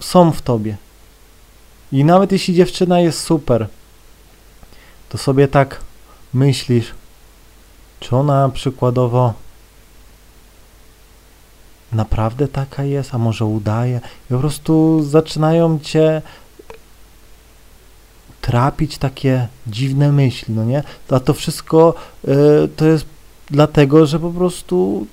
są 0.00 0.32
w 0.32 0.42
tobie. 0.42 0.76
I 1.92 2.04
nawet 2.04 2.32
jeśli 2.32 2.54
dziewczyna 2.54 3.00
jest 3.00 3.20
super, 3.20 3.66
to 5.08 5.18
sobie 5.18 5.48
tak 5.48 5.80
myślisz, 6.34 6.94
czy 8.00 8.16
ona 8.16 8.48
przykładowo 8.48 9.34
naprawdę 11.94 12.48
taka 12.48 12.84
jest, 12.84 13.14
a 13.14 13.18
może 13.18 13.44
udaje. 13.44 14.00
I 14.30 14.34
po 14.34 14.38
prostu 14.38 15.02
zaczynają 15.02 15.78
cię 15.78 16.22
trapić 18.40 18.98
takie 18.98 19.48
dziwne 19.66 20.12
myśli, 20.12 20.54
no 20.54 20.64
nie? 20.64 20.82
A 21.10 21.20
to 21.20 21.34
wszystko 21.34 21.94
y, 22.28 22.68
to 22.76 22.86
jest 22.86 23.04
dlatego, 23.50 24.06
że 24.06 24.18
po 24.18 24.30
prostu 24.30 25.06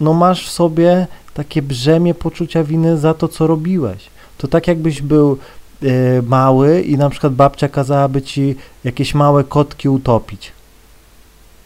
no 0.00 0.12
masz 0.12 0.46
w 0.46 0.50
sobie 0.50 1.06
takie 1.34 1.62
brzemię 1.62 2.14
poczucia 2.14 2.64
winy 2.64 2.98
za 2.98 3.14
to, 3.14 3.28
co 3.28 3.46
robiłeś. 3.46 4.10
To 4.38 4.48
tak 4.48 4.68
jakbyś 4.68 5.02
był 5.02 5.38
y, 5.82 6.22
mały 6.26 6.82
i 6.82 6.96
na 6.96 7.10
przykład 7.10 7.34
babcia 7.34 7.68
kazałaby 7.68 8.22
ci 8.22 8.56
jakieś 8.84 9.14
małe 9.14 9.44
kotki 9.44 9.88
utopić. 9.88 10.52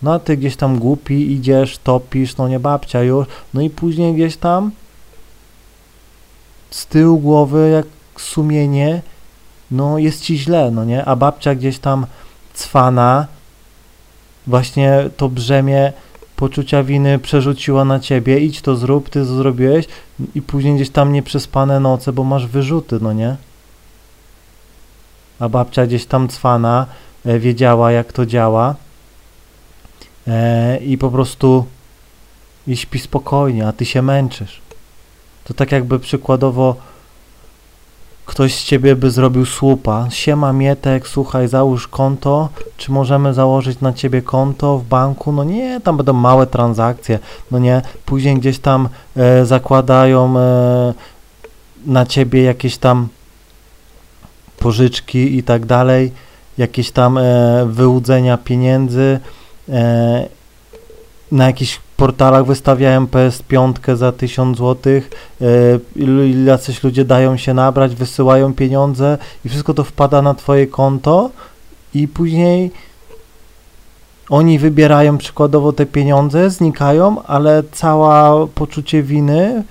No 0.02 0.12
a 0.12 0.18
ty 0.18 0.36
gdzieś 0.36 0.56
tam 0.56 0.78
głupi 0.78 1.32
idziesz, 1.32 1.78
topisz, 1.78 2.36
no 2.36 2.48
nie 2.48 2.60
babcia 2.60 3.02
już, 3.02 3.26
no 3.54 3.60
i 3.60 3.70
później 3.70 4.14
gdzieś 4.14 4.36
tam 4.36 4.70
z 6.70 6.86
tyłu 6.86 7.18
głowy 7.18 7.70
jak 7.70 7.86
sumienie, 8.20 9.02
no 9.70 9.98
jest 9.98 10.22
ci 10.22 10.38
źle, 10.38 10.70
no 10.70 10.84
nie, 10.84 11.04
a 11.04 11.16
babcia 11.16 11.54
gdzieś 11.54 11.78
tam 11.78 12.06
cwana, 12.54 13.26
właśnie 14.46 15.10
to 15.16 15.28
brzemię 15.28 15.92
poczucia 16.36 16.82
winy 16.82 17.18
przerzuciła 17.18 17.84
na 17.84 18.00
ciebie, 18.00 18.40
idź 18.40 18.60
to 18.60 18.76
zrób, 18.76 19.10
ty 19.10 19.20
to 19.20 19.26
zrobiłeś 19.26 19.86
i 20.34 20.42
później 20.42 20.74
gdzieś 20.74 20.90
tam 20.90 21.12
nieprzespane 21.12 21.80
noce, 21.80 22.12
bo 22.12 22.24
masz 22.24 22.46
wyrzuty, 22.46 22.98
no 23.00 23.12
nie? 23.12 23.36
A 25.38 25.48
babcia 25.48 25.86
gdzieś 25.86 26.06
tam 26.06 26.28
cwana, 26.28 26.86
e, 27.26 27.38
wiedziała 27.38 27.92
jak 27.92 28.12
to 28.12 28.26
działa, 28.26 28.74
i 30.80 30.99
po 30.99 31.11
prostu 31.11 31.64
i 32.66 32.76
śpi 32.76 32.99
spokojnie, 32.99 33.68
a 33.68 33.73
ty 33.73 33.85
się 33.85 34.02
męczysz. 34.02 34.61
To 35.45 35.54
tak 35.54 35.73
jakby 35.73 35.99
przykładowo 35.99 36.76
ktoś 38.26 38.54
z 38.54 38.64
ciebie 38.64 38.97
by 38.97 39.11
zrobił 39.11 39.47
słupa. 39.47 40.06
Siema 40.11 40.52
Mietek, 40.52 41.09
słuchaj, 41.09 41.49
załóż 41.49 41.88
konto, 41.88 42.49
czy 42.76 42.92
możemy 42.92 43.35
założyć 43.35 43.80
na 43.80 43.92
ciebie 43.92 44.23
konto 44.23 44.78
w 44.78 44.85
banku? 44.85 45.33
No 45.33 45.45
nie, 45.45 45.80
tam 45.80 45.97
będą 45.97 46.12
małe 46.12 46.47
transakcje, 46.47 47.18
no 47.50 47.59
nie, 47.59 47.83
później 48.06 48.37
gdzieś 48.37 48.59
tam 48.59 48.88
e, 49.16 49.47
zakładają 49.47 50.38
e, 50.38 50.95
na 51.87 52.06
ciebie 52.06 52.42
jakieś 52.42 52.78
tam 52.78 53.09
pożyczki 54.59 55.38
i 55.38 55.42
tak 55.42 55.66
dalej, 55.66 56.12
jakieś 56.59 56.90
tam 56.90 57.18
e, 57.18 57.66
wyłudzenia 57.66 58.38
pieniędzy, 58.38 59.21
E, 59.21 59.45
na 61.32 61.46
jakichś 61.46 61.80
portalach 61.96 62.46
wystawiałem 62.46 63.06
PS5 63.06 63.96
za 63.96 64.12
1000 64.12 64.58
zł, 64.58 64.92
e, 65.40 65.44
jacyś 66.44 66.82
ludzie 66.82 67.04
dają 67.04 67.37
się 67.37 67.54
nabrać, 67.54 67.94
wysyłają 67.94 68.54
pieniądze 68.54 69.18
i 69.44 69.49
wszystko 69.49 69.75
to 69.75 69.85
wpada 69.85 70.23
na 70.23 70.35
twoje 70.35 70.66
konto 70.66 71.30
i 71.94 72.08
później 72.08 72.70
oni 74.30 74.58
wybierają 74.58 75.18
przykładowo 75.18 75.73
te 75.73 75.87
pieniądze, 75.87 76.50
znikają, 76.50 77.23
ale 77.23 77.62
cała 77.73 78.46
poczucie 78.46 79.02
winy, 79.02 79.64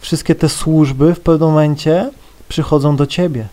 wszystkie 0.00 0.34
te 0.34 0.48
służby 0.48 1.14
w 1.14 1.20
pewnym 1.20 1.48
momencie 1.48 2.10
przychodzą 2.48 2.96
do 2.96 3.06
ciebie. 3.06 3.46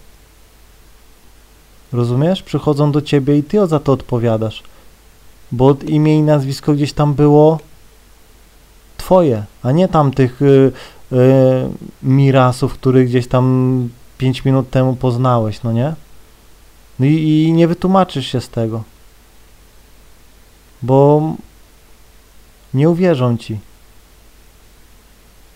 Rozumiesz? 1.94 2.44
Przychodzą 2.44 2.92
do 2.92 3.02
ciebie 3.02 3.38
i 3.38 3.44
ty 3.44 3.68
za 3.68 3.80
to 3.80 3.92
odpowiadasz 3.92 4.64
bo 5.56 5.76
imię 5.88 6.18
i 6.18 6.22
nazwisko 6.22 6.74
gdzieś 6.74 6.94
tam 6.94 7.14
było 7.14 7.60
twoje, 8.98 9.44
a 9.64 9.72
nie 9.72 9.88
tamtych 9.88 10.42
y, 10.42 10.72
y, 11.12 11.16
mirasów, 12.04 12.74
których 12.74 13.08
gdzieś 13.08 13.28
tam 13.28 13.90
5 14.18 14.46
minut 14.46 14.70
temu 14.70 14.96
poznałeś, 14.96 15.64
no 15.64 15.72
nie? 15.72 15.94
No 17.00 17.06
i, 17.06 17.14
i 17.14 17.54
nie 17.54 17.68
wytłumaczysz 17.68 18.28
się 18.28 18.42
z 18.42 18.50
tego, 18.50 18.84
bo 20.82 21.34
nie 22.74 22.90
uwierzą 22.90 23.38
ci. 23.38 23.60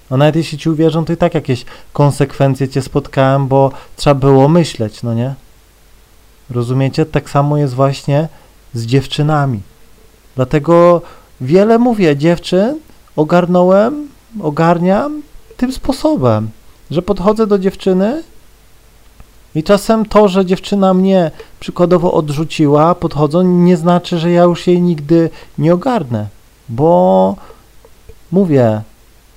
A 0.09 0.17
nawet 0.17 0.35
jeśli 0.35 0.57
ci 0.57 0.69
uwierzą, 0.69 1.05
to 1.05 1.13
i 1.13 1.17
tak 1.17 1.33
jakieś 1.33 1.65
konsekwencje 1.93 2.69
cię 2.69 2.81
spotkałem, 2.81 3.47
bo 3.47 3.71
trzeba 3.95 4.15
było 4.15 4.49
myśleć, 4.49 5.03
no 5.03 5.13
nie? 5.13 5.35
Rozumiecie? 6.49 7.05
Tak 7.05 7.29
samo 7.29 7.57
jest 7.57 7.73
właśnie 7.73 8.27
z 8.73 8.85
dziewczynami. 8.85 9.61
Dlatego 10.39 11.01
wiele 11.41 11.79
mówię 11.79 12.17
dziewczyn, 12.17 12.79
ogarnąłem, 13.15 14.07
ogarniam 14.41 15.21
tym 15.57 15.71
sposobem, 15.71 16.49
że 16.91 17.01
podchodzę 17.01 17.47
do 17.47 17.59
dziewczyny 17.59 18.23
i 19.55 19.63
czasem 19.63 20.05
to, 20.05 20.27
że 20.27 20.45
dziewczyna 20.45 20.93
mnie 20.93 21.31
przykładowo 21.59 22.13
odrzuciła, 22.13 22.95
podchodzą, 22.95 23.43
nie 23.43 23.77
znaczy, 23.77 24.19
że 24.19 24.31
ja 24.31 24.43
już 24.43 24.67
jej 24.67 24.81
nigdy 24.81 25.29
nie 25.57 25.73
ogarnę, 25.73 26.27
bo 26.69 27.35
mówię, 28.31 28.81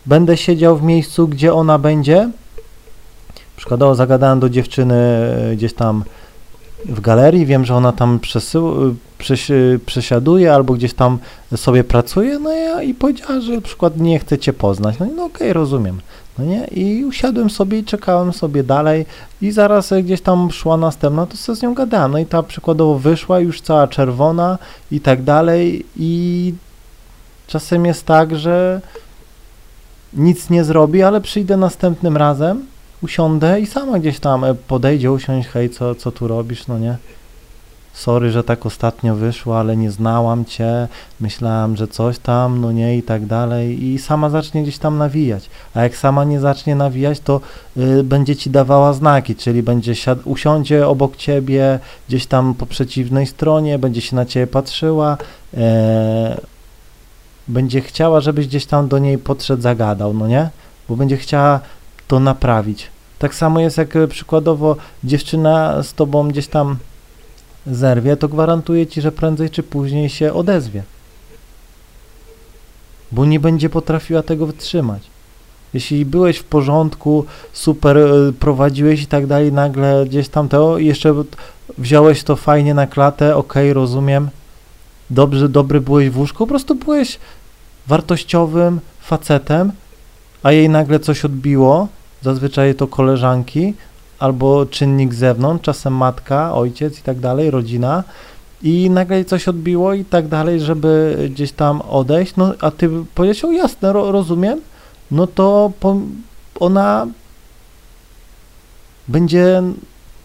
będę 0.07 0.37
siedział 0.37 0.77
w 0.77 0.83
miejscu, 0.83 1.29
gdzie 1.29 1.55
ona 1.55 1.79
będzie. 1.79 2.31
Przykładowo 3.57 3.95
zagadałem 3.95 4.41
do 4.41 4.49
dziewczyny 4.49 4.95
e, 4.95 5.57
gdzieś 5.57 5.75
tam 5.75 6.05
w 6.87 7.01
galerii, 7.01 7.47
wiem, 7.47 7.65
że 7.65 7.75
ona 7.75 7.93
tam 7.93 8.21
przesiaduje 9.87 10.55
albo 10.55 10.75
gdzieś 10.75 10.95
tam 10.95 11.19
sobie 11.57 11.85
pracuje, 11.85 12.39
no 12.39 12.53
ja 12.53 12.83
i 12.83 12.95
powiedziała, 12.95 13.41
że 13.41 13.53
na 13.53 13.61
przykład 13.61 13.97
nie 13.97 14.19
chce 14.19 14.39
cię 14.39 14.53
poznać. 14.53 14.99
No, 14.99 15.07
no 15.07 15.25
okej, 15.25 15.35
okay, 15.35 15.53
rozumiem. 15.53 16.01
No 16.39 16.45
nie? 16.45 16.65
I 16.65 17.05
usiadłem 17.05 17.51
sobie 17.51 17.79
i 17.79 17.85
czekałem 17.85 18.33
sobie 18.33 18.63
dalej 18.63 19.07
i 19.43 19.51
zaraz 19.51 19.93
gdzieś 20.03 20.21
tam 20.21 20.51
szła 20.51 20.77
następna, 20.77 21.27
to 21.27 21.37
sobie 21.37 21.57
z 21.57 21.63
nią 21.63 21.75
gadałem. 21.75 22.13
No 22.13 22.19
i 22.19 22.27
ta 22.27 22.43
przykładowo 22.43 22.99
wyszła 22.99 23.41
już 23.41 23.61
cała 23.61 23.89
czerwona 23.89 24.59
i 24.91 25.01
tak 25.01 25.23
dalej 25.23 25.87
i 25.97 26.55
czasem 27.47 27.87
jest 27.87 28.07
tak, 28.07 28.37
że 28.37 28.81
nic 30.13 30.51
nie 30.51 30.65
zrobi, 30.65 31.03
ale 31.03 31.21
przyjdę 31.21 31.57
następnym 31.57 32.17
razem, 32.17 32.67
usiądę 33.03 33.61
i 33.61 33.67
sama 33.67 33.99
gdzieś 33.99 34.21
tam 34.21 34.45
e, 34.45 34.55
podejdzie, 34.55 35.13
usiąść, 35.13 35.49
hej, 35.49 35.71
co, 35.71 35.95
co 35.95 36.13
tu 36.13 36.29
robisz, 36.29 36.67
no 36.67 36.79
nie? 36.79 36.97
sorry, 37.93 38.31
że 38.31 38.45
tak 38.45 38.67
ostatnio 38.67 39.15
wyszło, 39.15 39.59
ale 39.59 39.77
nie 39.77 39.91
znałam 39.91 40.45
cię, 40.45 40.89
myślałam, 41.21 41.77
że 41.77 41.89
coś 41.89 42.19
tam, 42.19 42.61
no 42.61 42.73
nie 42.73 42.97
i 42.97 43.03
tak 43.03 43.27
dalej 43.27 43.85
i 43.85 43.99
sama 43.99 44.31
zacznie 44.31 44.63
gdzieś 44.63 44.79
tam 44.79 44.99
nawijać, 44.99 45.51
a 45.75 45.83
jak 45.83 45.97
sama 45.97 46.25
nie 46.25 46.41
zacznie 46.41 46.75
nawijać, 46.75 47.21
to 47.21 47.41
y, 47.77 48.05
będzie 48.05 48.37
ci 48.37 48.51
dawała 48.51 48.93
znaki, 48.93 49.37
czyli 49.37 49.63
będzie 49.63 49.93
siad- 49.95 50.23
usiądzie 50.25 50.89
obok 50.89 51.17
ciebie, 51.17 51.79
gdzieś 52.09 52.27
tam 52.27 52.55
po 52.55 52.67
przeciwnej 52.67 53.27
stronie, 53.27 53.79
będzie 53.79 54.01
się 54.01 54.17
na 54.17 54.27
ciebie 54.27 54.47
patrzyła, 54.47 55.17
e, 55.57 56.41
będzie 57.49 57.81
chciała, 57.81 58.21
żebyś 58.21 58.47
gdzieś 58.47 58.67
tam 58.67 58.89
do 58.89 58.99
niej 58.99 59.19
podszedł, 59.19 59.63
zagadał, 59.63 60.15
no 60.15 60.29
nie? 60.29 60.51
Bo 60.89 60.97
będzie 60.97 61.17
chciała 61.17 61.61
to 62.09 62.21
naprawić. 62.21 62.91
Tak 63.19 63.35
samo 63.35 63.61
jest 63.61 63.79
jak 63.79 63.97
e, 63.97 64.09
przykładowo 64.09 64.77
dziewczyna 65.05 65.83
z 65.83 65.95
tobą 65.95 66.29
gdzieś 66.29 66.49
tam 66.49 66.77
zerwie, 67.67 68.17
to 68.17 68.29
gwarantuję 68.29 68.87
ci, 68.87 69.01
że 69.01 69.13
prędzej 69.13 69.51
czy 69.51 69.63
później 69.63 70.09
się 70.09 70.33
odezwie. 70.33 70.83
Bo 73.13 73.25
nie 73.25 73.41
będzie 73.41 73.69
potrafiła 73.71 74.23
tego 74.23 74.47
wytrzymać. 74.47 75.03
Jeśli 75.75 76.05
byłeś 76.05 76.39
w 76.39 76.45
porządku, 76.45 77.25
super 77.53 77.99
e, 77.99 78.33
prowadziłeś 78.33 79.03
i 79.03 79.07
tak 79.07 79.27
dalej, 79.27 79.53
nagle 79.53 80.07
gdzieś 80.07 80.29
tam 80.29 80.49
to, 80.49 80.79
jeszcze 80.79 81.15
wziąłeś 81.79 82.23
to 82.23 82.37
fajnie 82.37 82.75
na 82.75 82.87
klatę, 82.87 83.37
ok, 83.37 83.55
rozumiem, 83.73 84.31
dobrze, 85.11 85.49
dobry 85.49 85.81
byłeś 85.81 86.11
w 86.11 86.19
łóżku, 86.19 86.39
po 86.39 86.47
prostu 86.47 86.75
byłeś 86.75 87.19
wartościowym 87.87 88.81
facetem, 89.01 89.73
a 90.43 90.53
jej 90.53 90.69
nagle 90.69 91.01
coś 91.01 91.25
odbiło, 91.25 91.89
zazwyczaj 92.23 92.75
to 92.75 92.87
koleżanki, 92.87 93.75
albo 94.19 94.67
czynnik 94.67 95.15
z 95.15 95.19
zewnątrz, 95.19 95.65
czasem 95.65 95.93
matka, 95.97 96.55
ojciec 96.55 96.99
i 96.99 97.03
tak 97.03 97.19
dalej, 97.19 97.51
rodzina. 97.51 98.05
I 98.63 98.91
nagle 98.91 99.25
coś 99.25 99.49
odbiło 99.49 99.95
i 99.95 100.05
tak 100.05 100.29
dalej, 100.29 100.61
żeby 100.61 101.17
gdzieś 101.31 101.53
tam 101.53 101.81
odejść, 101.81 102.37
no 102.37 102.53
a 102.61 102.71
ty 102.71 102.91
powiedział, 103.15 103.53
jasne, 103.53 103.93
ro, 103.93 104.13
rozumiem, 104.13 104.61
no 105.11 105.27
to 105.27 105.73
po, 105.81 105.97
ona 106.61 107.07
będzie, 109.09 109.63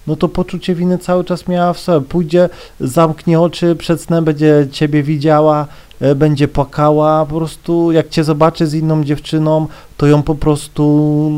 no 0.08 0.16
to 0.16 0.30
poczucie 0.30 0.76
winy 0.76 0.98
cały 0.98 1.24
czas 1.24 1.48
miała 1.48 1.74
w 1.74 1.80
sobie, 1.80 2.08
pójdzie, 2.08 2.50
zamknie 2.80 3.40
oczy, 3.40 3.76
przed 3.76 4.02
snem 4.02 4.26
będzie 4.26 4.68
ciebie 4.72 5.04
widziała, 5.04 5.68
będzie 6.16 6.48
płakała, 6.48 7.26
po 7.26 7.36
prostu 7.36 7.92
jak 7.92 8.10
cię 8.10 8.24
zobaczy 8.24 8.68
z 8.68 8.74
inną 8.74 9.04
dziewczyną, 9.04 9.68
to 9.98 10.08
ją 10.08 10.24
po 10.24 10.36
prostu 10.36 11.32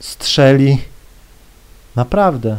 strzeli. 0.00 0.78
Naprawdę. 1.96 2.58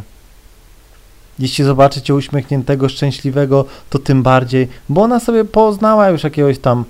Jeśli 1.38 1.64
zobaczycie 1.64 2.14
uśmiechniętego, 2.14 2.88
szczęśliwego, 2.88 3.64
to 3.90 3.98
tym 3.98 4.22
bardziej, 4.22 4.68
bo 4.88 5.02
ona 5.02 5.20
sobie 5.20 5.44
poznała 5.44 6.08
już 6.08 6.24
jakiegoś 6.24 6.58
tam 6.58 6.84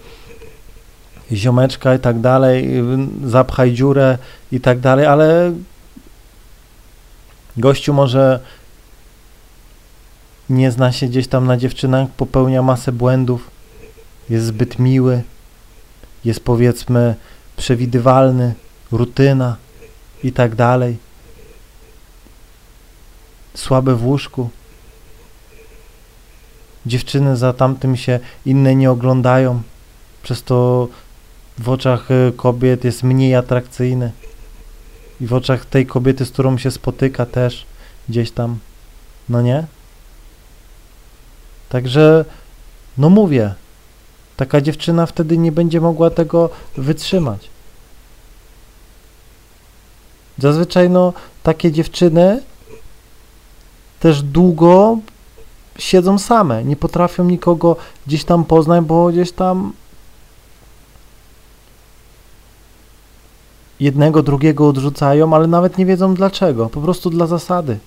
ziomeczka 1.33 1.95
i 1.95 1.99
tak 1.99 2.21
dalej, 2.21 2.68
zapchaj 3.25 3.73
dziurę 3.73 4.18
i 4.53 4.61
tak 4.61 4.81
dalej, 4.81 5.07
ale 5.07 5.53
gościu 7.57 7.95
może 7.95 8.40
nie 10.52 10.70
zna 10.70 10.92
się 10.92 11.06
gdzieś 11.06 11.28
tam 11.28 11.46
na 11.46 11.56
dziewczynach, 11.56 12.08
popełnia 12.08 12.62
masę 12.62 12.92
błędów, 12.92 13.50
jest 14.30 14.46
zbyt 14.46 14.78
miły, 14.78 15.22
jest 16.24 16.40
powiedzmy 16.40 17.14
przewidywalny, 17.56 18.54
rutyna 18.92 19.56
i 20.24 20.32
tak 20.32 20.54
dalej. 20.54 20.96
Słabe 23.54 23.94
w 23.94 24.06
łóżku. 24.06 24.50
Dziewczyny 26.86 27.36
za 27.36 27.52
tamtym 27.52 27.96
się 27.96 28.20
inne 28.46 28.74
nie 28.74 28.90
oglądają, 28.90 29.62
przez 30.22 30.42
to 30.42 30.88
w 31.58 31.68
oczach 31.68 32.10
y, 32.10 32.32
kobiet 32.36 32.84
jest 32.84 33.02
mniej 33.02 33.34
atrakcyjny. 33.34 34.12
I 35.20 35.26
w 35.26 35.34
oczach 35.34 35.64
tej 35.64 35.86
kobiety, 35.86 36.24
z 36.24 36.30
którą 36.30 36.58
się 36.58 36.70
spotyka 36.70 37.26
też 37.26 37.66
gdzieś 38.08 38.30
tam. 38.30 38.58
No 39.28 39.42
nie? 39.42 39.66
Także, 41.72 42.24
no 42.98 43.11
mówię, 43.11 43.54
taka 44.37 44.61
dziewczyna 44.61 45.06
wtedy 45.06 45.38
nie 45.38 45.52
będzie 45.52 45.80
mogła 45.80 46.11
tego 46.11 46.50
wytrzymać. 46.76 47.50
Zazwyczaj 50.38 50.90
no, 50.90 51.12
takie 51.42 51.72
dziewczyny 51.72 52.42
też 54.00 54.22
długo 54.22 54.98
siedzą 55.78 56.18
same, 56.18 56.64
nie 56.64 56.76
potrafią 56.76 57.24
nikogo 57.24 57.76
gdzieś 58.06 58.24
tam 58.24 58.44
poznać, 58.44 58.85
bo 58.85 59.08
gdzieś 59.08 59.32
tam 59.32 59.72
jednego, 63.80 64.22
drugiego 64.22 64.68
odrzucają, 64.68 65.35
ale 65.35 65.46
nawet 65.46 65.78
nie 65.78 65.87
wiedzą 65.87 66.14
dlaczego, 66.14 66.68
po 66.68 66.80
prostu 66.80 67.11
dla 67.11 67.26
zasady. 67.26 67.78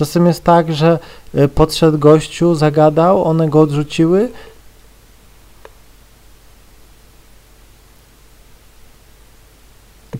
Czasem 0.00 0.26
jest 0.26 0.44
tak, 0.44 0.72
że 0.72 0.98
e, 1.34 1.48
podszedł 1.48 1.98
gościu, 1.98 2.54
zagadał, 2.54 3.24
one 3.24 3.48
go 3.48 3.60
odrzuciły, 3.60 4.30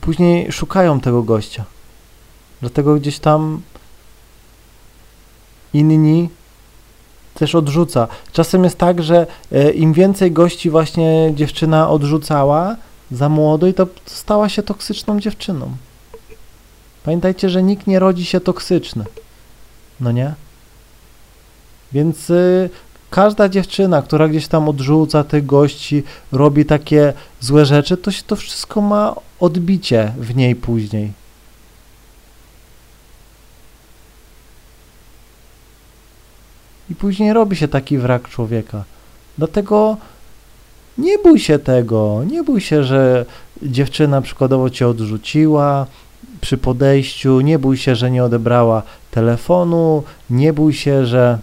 później 0.01 0.53
szukają 0.53 1.01
tego 1.01 1.23
gościa. 1.23 1.65
Dlatego 2.61 2.95
gdzieś 2.95 3.19
tam 3.19 3.63
inni 5.75 6.29
też 7.35 7.55
odrzuca. 7.55 8.09
Czasem 8.33 8.65
jest 8.65 8.79
tak, 8.79 9.03
że 9.03 9.27
e, 9.53 9.71
im 9.71 9.93
więcej 9.93 10.33
gości 10.33 10.71
właśnie 10.71 11.33
dziewczyna 11.35 11.91
odrzucała 11.91 12.77
za 13.11 13.29
młodo 13.29 13.67
i 13.67 13.75
to 13.75 13.87
stała 14.07 14.49
się 14.49 14.63
toksyczną 14.63 15.21
dziewczyną. 15.21 15.77
Pamiętajcie, 17.05 17.51
że 17.51 17.63
nikt 17.63 17.87
nie 17.87 17.99
rodzi 17.99 18.25
się 18.25 18.41
toksyczny. 18.41 19.05
No 20.01 20.13
nie? 20.13 20.35
Więc 21.93 22.31
y, 22.31 22.71
każda 23.11 23.49
dziewczyna, 23.49 24.03
która 24.03 24.29
gdzieś 24.29 24.49
tam 24.49 24.69
odrzuca 24.69 25.25
tych 25.25 25.47
gości, 25.47 26.03
robi 26.33 26.65
takie 26.65 27.13
złe 27.41 27.67
rzeczy, 27.67 27.97
to 27.97 28.11
się 28.11 28.23
to 28.23 28.37
wszystko 28.37 28.81
ma 28.81 29.15
odbicie 29.41 30.13
w 30.19 30.37
niej 30.37 30.57
później. 30.57 31.13
I 36.91 36.95
później 36.95 37.33
robi 37.33 37.57
się 37.57 37.69
taki 37.69 37.99
wrak 37.99 38.29
człowieka. 38.29 38.85
Dlatego 39.39 39.97
nie 40.99 41.19
bój 41.19 41.39
się 41.39 41.59
tego, 41.59 42.25
nie 42.27 42.43
bój 42.43 42.61
się, 42.61 42.85
że 42.85 43.27
dziewczyna 43.63 44.23
przykładowo 44.23 44.71
cię 44.71 44.89
odrzuciła 44.89 45.87
przy 46.41 46.59
podejściu, 46.59 47.41
nie 47.41 47.59
bój 47.59 47.77
się, 47.77 47.97
że 47.97 48.11
nie 48.11 48.25
odebrała 48.25 48.83
telefonu, 49.11 50.03
nie 50.31 50.53
bój 50.53 50.73
się, 50.73 51.07
że 51.07 51.39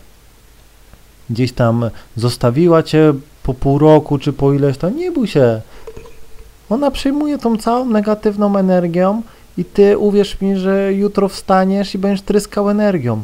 gdzieś 1.29 1.51
tam 1.53 1.89
zostawiła 2.15 2.83
cię 2.83 3.13
po 3.43 3.53
pół 3.53 3.79
roku 3.79 4.17
czy 4.17 4.33
po 4.33 4.53
ileś 4.53 4.77
tam, 4.77 4.97
nie 4.97 5.11
bój 5.11 5.27
się. 5.27 5.61
Ona 6.69 6.91
przyjmuje 6.91 7.37
tą 7.37 7.57
całą 7.57 7.85
negatywną 7.85 8.57
energią 8.57 9.21
i 9.57 9.65
ty 9.65 9.97
uwierz 9.97 10.41
mi, 10.41 10.57
że 10.57 10.93
jutro 10.93 11.29
wstaniesz 11.29 11.95
i 11.95 11.97
będziesz 11.97 12.21
tryskał 12.21 12.69
energią. 12.69 13.23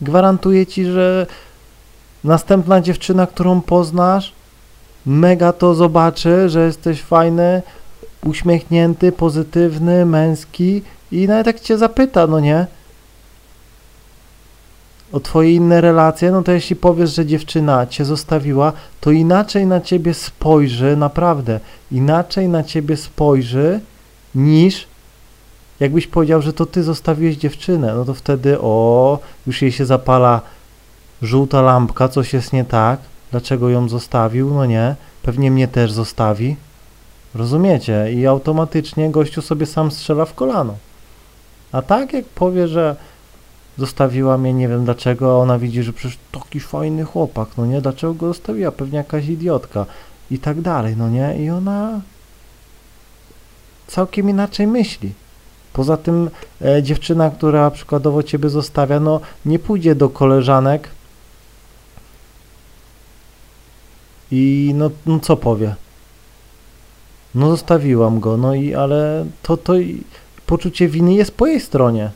Gwarantuję 0.00 0.66
ci, 0.66 0.84
że 0.84 1.26
następna 2.24 2.80
dziewczyna, 2.80 3.26
którą 3.26 3.60
poznasz, 3.60 4.32
mega 5.06 5.52
to 5.52 5.74
zobaczy, 5.74 6.48
że 6.48 6.66
jesteś 6.66 7.02
fajny, 7.02 7.62
uśmiechnięty, 8.24 9.12
pozytywny, 9.12 10.06
męski 10.06 10.82
i 11.12 11.28
nawet 11.28 11.46
jak 11.46 11.60
cię 11.60 11.78
zapyta, 11.78 12.26
no 12.26 12.40
nie? 12.40 12.66
O 15.12 15.20
twoje 15.20 15.54
inne 15.54 15.80
relacje, 15.80 16.30
no 16.30 16.42
to 16.42 16.52
jeśli 16.52 16.76
powiesz, 16.76 17.14
że 17.14 17.26
dziewczyna 17.26 17.86
cię 17.86 18.04
zostawiła, 18.04 18.72
to 19.00 19.10
inaczej 19.10 19.66
na 19.66 19.80
ciebie 19.80 20.14
spojrzy, 20.14 20.96
naprawdę, 20.96 21.60
inaczej 21.90 22.48
na 22.48 22.64
ciebie 22.64 22.96
spojrzy, 22.96 23.80
niż 24.34 24.86
jakbyś 25.80 26.06
powiedział, 26.06 26.42
że 26.42 26.52
to 26.52 26.66
ty 26.66 26.82
zostawiłeś 26.82 27.36
dziewczynę, 27.36 27.94
no 27.94 28.04
to 28.04 28.14
wtedy, 28.14 28.60
o, 28.60 29.18
już 29.46 29.62
jej 29.62 29.72
się 29.72 29.86
zapala 29.86 30.40
żółta 31.22 31.62
lampka, 31.62 32.08
coś 32.08 32.32
jest 32.32 32.52
nie 32.52 32.64
tak, 32.64 33.00
dlaczego 33.30 33.68
ją 33.68 33.88
zostawił, 33.88 34.54
no 34.54 34.66
nie, 34.66 34.96
pewnie 35.22 35.50
mnie 35.50 35.68
też 35.68 35.92
zostawi, 35.92 36.56
rozumiecie, 37.34 38.12
i 38.12 38.26
automatycznie 38.26 39.10
gościu 39.10 39.42
sobie 39.42 39.66
sam 39.66 39.90
strzela 39.90 40.24
w 40.24 40.34
kolano. 40.34 40.74
A 41.72 41.82
tak 41.82 42.12
jak 42.12 42.24
powie, 42.24 42.68
że 42.68 42.96
zostawiła 43.78 44.38
mnie, 44.38 44.52
nie 44.52 44.68
wiem 44.68 44.84
dlaczego, 44.84 45.32
a 45.32 45.36
ona 45.36 45.58
widzi, 45.58 45.82
że 45.82 45.92
przecież 45.92 46.18
taki 46.32 46.60
fajny 46.60 47.04
chłopak, 47.04 47.48
no 47.58 47.66
nie, 47.66 47.80
dlaczego 47.80 48.14
go 48.14 48.26
zostawiła, 48.26 48.72
pewnie 48.72 48.98
jakaś 48.98 49.26
idiotka 49.28 49.86
i 50.30 50.38
tak 50.38 50.60
dalej, 50.60 50.96
no 50.96 51.08
nie, 51.08 51.36
i 51.44 51.50
ona 51.50 52.00
całkiem 53.86 54.30
inaczej 54.30 54.66
myśli. 54.66 55.12
Poza 55.72 55.96
tym 55.96 56.30
e, 56.64 56.82
dziewczyna, 56.82 57.30
która 57.30 57.70
przykładowo 57.70 58.22
ciebie 58.22 58.48
zostawia, 58.48 59.00
no 59.00 59.20
nie 59.44 59.58
pójdzie 59.58 59.94
do 59.94 60.08
koleżanek 60.08 60.88
i 64.30 64.72
no, 64.74 64.90
no 65.06 65.20
co 65.20 65.36
powie? 65.36 65.74
No 67.34 67.50
zostawiłam 67.50 68.20
go, 68.20 68.36
no 68.36 68.54
i 68.54 68.74
ale 68.74 69.26
to, 69.42 69.56
to 69.56 69.72
poczucie 70.46 70.88
winy 70.88 71.14
jest 71.14 71.30
po 71.30 71.46
jej 71.46 71.60
stronie. 71.60 72.10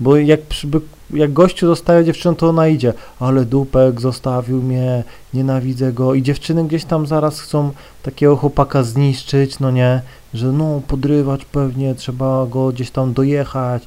Bo 0.00 0.16
jak, 0.16 0.42
przyby, 0.42 0.80
jak 1.10 1.32
gościu 1.32 1.66
zostaje 1.66 2.04
dziewczyną, 2.04 2.34
to 2.34 2.48
ona 2.48 2.68
idzie, 2.68 2.94
ale 3.20 3.44
dupek 3.44 4.00
zostawił 4.00 4.62
mnie, 4.62 5.04
nienawidzę 5.34 5.92
go. 5.92 6.14
I 6.14 6.22
dziewczyny 6.22 6.64
gdzieś 6.64 6.84
tam 6.84 7.06
zaraz 7.06 7.40
chcą 7.40 7.70
takiego 8.02 8.36
chłopaka 8.36 8.82
zniszczyć, 8.82 9.60
no 9.60 9.70
nie, 9.70 10.02
że 10.34 10.52
no 10.52 10.82
podrywać 10.88 11.44
pewnie, 11.44 11.94
trzeba 11.94 12.46
go 12.46 12.72
gdzieś 12.72 12.90
tam 12.90 13.12
dojechać, 13.12 13.86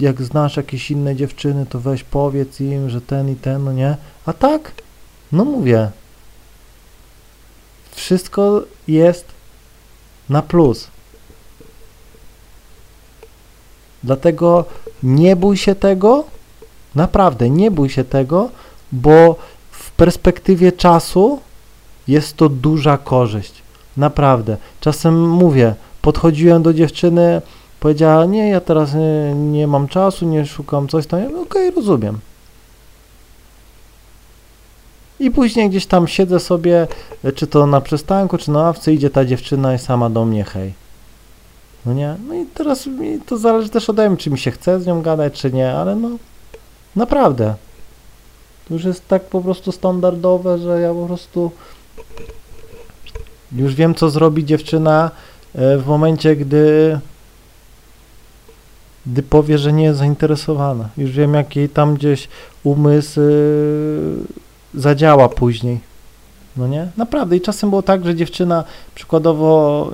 jak 0.00 0.22
znasz 0.22 0.56
jakieś 0.56 0.90
inne 0.90 1.16
dziewczyny, 1.16 1.66
to 1.66 1.80
weź 1.80 2.04
powiedz 2.04 2.60
im, 2.60 2.90
że 2.90 3.00
ten 3.00 3.28
i 3.30 3.36
ten, 3.36 3.64
no 3.64 3.72
nie, 3.72 3.96
a 4.26 4.32
tak, 4.32 4.72
no 5.32 5.44
mówię, 5.44 5.90
wszystko 7.92 8.62
jest 8.88 9.39
na 10.30 10.42
plus. 10.42 10.88
Dlatego 14.02 14.64
nie 15.02 15.36
bój 15.36 15.56
się 15.56 15.74
tego, 15.74 16.24
naprawdę 16.94 17.50
nie 17.50 17.70
bój 17.70 17.90
się 17.90 18.04
tego, 18.04 18.50
bo 18.92 19.36
w 19.70 19.90
perspektywie 19.90 20.72
czasu 20.72 21.40
jest 22.08 22.36
to 22.36 22.48
duża 22.48 22.98
korzyść. 22.98 23.52
Naprawdę. 23.96 24.56
Czasem 24.80 25.28
mówię, 25.28 25.74
podchodziłem 26.02 26.62
do 26.62 26.74
dziewczyny, 26.74 27.42
powiedziała, 27.80 28.24
nie, 28.24 28.48
ja 28.48 28.60
teraz 28.60 28.94
nie, 28.94 29.34
nie 29.34 29.66
mam 29.66 29.88
czasu, 29.88 30.26
nie 30.26 30.46
szukam 30.46 30.88
coś 30.88 31.06
tam. 31.06 31.20
Ja 31.20 31.26
Okej, 31.26 31.40
okay, 31.40 31.70
rozumiem. 31.70 32.18
I 35.20 35.30
później 35.30 35.70
gdzieś 35.70 35.86
tam 35.86 36.08
siedzę 36.08 36.40
sobie, 36.40 36.86
czy 37.34 37.46
to 37.46 37.66
na 37.66 37.80
przystanku, 37.80 38.38
czy 38.38 38.50
na 38.50 38.58
ławce, 38.58 38.92
idzie 38.92 39.10
ta 39.10 39.24
dziewczyna 39.24 39.74
i 39.74 39.78
sama 39.78 40.10
do 40.10 40.24
mnie, 40.24 40.44
hej. 40.44 40.72
No 41.86 41.92
nie? 41.94 42.16
No 42.28 42.34
i 42.34 42.46
teraz 42.46 42.86
mi 42.86 43.20
to 43.20 43.38
zależy 43.38 43.68
też 43.68 43.90
ode 43.90 44.08
mnie, 44.08 44.18
czy 44.18 44.30
mi 44.30 44.38
się 44.38 44.50
chce 44.50 44.80
z 44.80 44.86
nią 44.86 45.02
gadać, 45.02 45.40
czy 45.40 45.52
nie, 45.52 45.72
ale 45.72 45.96
no 45.96 46.10
naprawdę. 46.96 47.54
To 48.68 48.74
już 48.74 48.84
jest 48.84 49.08
tak 49.08 49.22
po 49.22 49.40
prostu 49.40 49.72
standardowe, 49.72 50.58
że 50.58 50.80
ja 50.80 50.94
po 50.94 51.06
prostu 51.06 51.50
już 53.52 53.74
wiem, 53.74 53.94
co 53.94 54.10
zrobi 54.10 54.44
dziewczyna 54.44 55.10
e, 55.54 55.78
w 55.78 55.86
momencie, 55.86 56.36
gdy 56.36 56.98
gdy 59.06 59.22
powie, 59.22 59.58
że 59.58 59.72
nie 59.72 59.84
jest 59.84 59.98
zainteresowana. 59.98 60.88
Już 60.96 61.10
wiem, 61.10 61.34
jak 61.34 61.56
jej 61.56 61.68
tam 61.68 61.94
gdzieś 61.94 62.28
umysł 62.64 63.20
e, 63.20 63.24
zadziała 64.74 65.28
później. 65.28 65.80
No 66.56 66.66
nie? 66.66 66.88
Naprawdę. 66.96 67.36
I 67.36 67.40
czasem 67.40 67.70
było 67.70 67.82
tak, 67.82 68.04
że 68.04 68.14
dziewczyna 68.14 68.64
przykładowo 68.94 69.90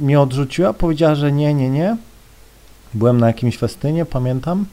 mnie 0.00 0.20
odrzuciła, 0.20 0.72
powiedziała, 0.72 1.14
że 1.14 1.32
nie, 1.32 1.54
nie, 1.54 1.70
nie. 1.70 1.96
Byłem 2.94 3.20
na 3.20 3.26
jakimś 3.26 3.58
festynie, 3.58 4.04
pamiętam. 4.04 4.66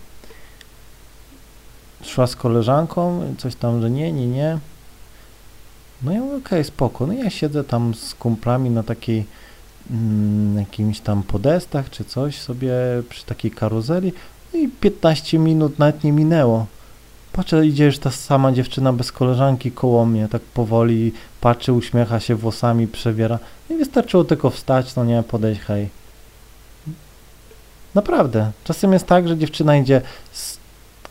Szła 2.04 2.28
z 2.28 2.36
koleżanką, 2.36 3.34
coś 3.38 3.56
tam, 3.56 3.82
że 3.82 3.92
nie, 3.92 4.12
nie, 4.12 4.28
nie. 4.28 4.58
No 6.04 6.12
ja 6.12 6.20
mówię, 6.20 6.32
okej, 6.32 6.46
okay, 6.46 6.64
spoko. 6.64 7.08
No 7.08 7.14
ja 7.14 7.30
siedzę 7.30 7.64
tam 7.64 7.94
z 7.94 8.16
kumplami 8.16 8.70
na 8.70 8.84
takiej 8.84 9.26
mm, 9.92 10.58
jakimś 10.58 11.00
tam 11.00 11.24
podestach 11.24 11.90
czy 11.90 12.06
coś 12.06 12.42
sobie 12.42 12.74
przy 13.10 13.26
takiej 13.26 13.52
karuzeli. 13.52 14.14
No 14.54 14.60
i 14.60 14.68
15 14.68 15.40
minut 15.40 15.80
nawet 15.80 16.04
nie 16.04 16.12
minęło. 16.12 16.66
Patrzę, 17.36 17.66
idzie 17.66 17.86
już 17.86 18.00
ta 18.00 18.12
sama 18.12 18.52
dziewczyna 18.52 18.94
bez 18.94 19.12
koleżanki 19.12 19.72
koło 19.72 20.06
mnie, 20.06 20.28
tak 20.28 20.42
powoli 20.42 21.14
patrzy, 21.42 21.74
uśmiecha 21.74 22.20
się 22.20 22.36
włosami, 22.36 22.88
przebiera. 22.88 23.40
I 23.70 23.74
wystarczyło 23.74 24.24
tylko 24.24 24.50
wstać, 24.50 24.96
no 24.96 25.06
nie, 25.06 25.24
podejść, 25.24 25.62
hej. 25.62 25.90
Naprawdę. 27.96 28.52
Czasem 28.64 28.94
jest 28.94 29.08
tak, 29.08 29.28
że 29.28 29.38
dziewczyna 29.38 29.78
idzie 29.78 30.02
z 30.32 30.58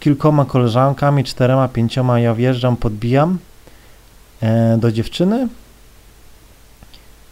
kilkoma 0.00 0.44
koleżankami, 0.44 1.24
czterema, 1.24 1.68
pięcioma, 1.68 2.20
ja 2.20 2.34
wjeżdżam, 2.34 2.76
podbijam 2.76 3.38
e, 4.40 4.78
do 4.78 4.92
dziewczyny. 4.92 5.48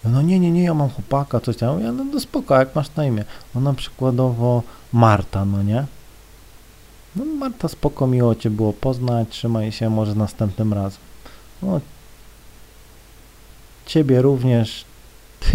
No 0.04 0.22
nie, 0.22 0.40
nie, 0.40 0.50
nie, 0.50 0.64
ja 0.64 0.74
mam 0.74 0.90
chłopaka, 0.90 1.40
coś 1.40 1.56
tam. 1.56 1.80
Ja, 1.80 1.92
no, 1.92 2.04
no 2.04 2.20
spoko, 2.20 2.58
jak 2.58 2.74
masz 2.74 2.94
na 2.96 3.04
imię? 3.04 3.24
Ona 3.56 3.74
przykładowo 3.74 4.62
Marta, 4.92 5.44
no 5.44 5.62
nie? 5.62 5.84
No 7.16 7.24
Marta, 7.24 7.68
spoko, 7.68 8.06
miło 8.06 8.34
Cię 8.34 8.50
było 8.50 8.72
poznać, 8.72 9.28
trzymaj 9.28 9.72
się, 9.72 9.90
może 9.90 10.14
następnym 10.14 10.72
razem. 10.72 11.00
No, 11.62 11.80
Ciebie 13.86 14.22
również 14.22 14.84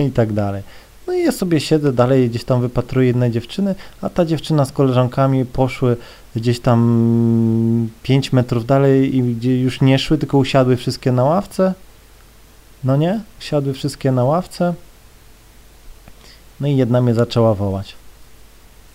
i 0.08 0.12
tak 0.12 0.34
dalej. 0.34 0.64
No 1.08 1.14
i 1.14 1.24
ja 1.24 1.32
sobie 1.32 1.60
siedzę 1.60 1.94
dalej, 1.94 2.30
gdzieś 2.30 2.44
tam 2.44 2.62
wypatruję 2.62 3.08
jednej 3.08 3.32
dziewczyny, 3.32 3.76
a 4.02 4.10
ta 4.10 4.26
dziewczyna 4.26 4.66
z 4.66 4.72
koleżankami 4.72 5.46
poszły 5.46 5.98
gdzieś 6.36 6.60
tam 6.60 7.90
5 8.04 8.34
metrów 8.34 8.66
dalej 8.66 9.16
i 9.16 9.36
gdzie 9.36 9.62
już 9.62 9.82
nie 9.82 10.00
szły, 10.00 10.18
tylko 10.18 10.38
usiadły 10.38 10.78
wszystkie 10.78 11.12
na 11.12 11.24
ławce. 11.24 11.74
No 12.84 12.98
nie? 12.98 13.22
Usiadły 13.40 13.74
wszystkie 13.74 14.12
na 14.12 14.24
ławce. 14.24 14.74
No 16.60 16.68
i 16.68 16.78
jedna 16.78 17.02
mnie 17.02 17.14
zaczęła 17.14 17.54
wołać. 17.54 17.96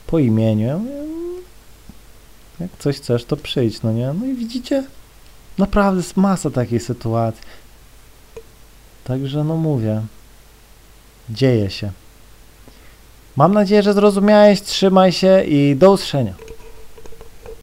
Po 0.06 0.18
imieniu. 0.18 0.66
Ja 0.66 0.78
mówię, 0.78 1.11
jak 2.62 2.70
coś 2.78 2.96
chcesz, 2.96 3.24
to 3.24 3.36
przyjdź, 3.36 3.82
no 3.82 3.92
nie? 3.92 4.12
No 4.12 4.26
i 4.26 4.34
widzicie? 4.34 4.84
Naprawdę 5.58 5.96
jest 5.96 6.16
masa 6.16 6.50
takiej 6.50 6.80
sytuacji. 6.80 7.42
Także 9.04 9.44
no 9.44 9.56
mówię, 9.56 10.02
dzieje 11.30 11.70
się. 11.70 11.90
Mam 13.36 13.54
nadzieję, 13.54 13.82
że 13.82 13.94
zrozumiałeś, 13.94 14.62
trzymaj 14.62 15.12
się 15.12 15.44
i 15.44 15.76
do 15.76 15.92
usłyszenia. 15.92 16.34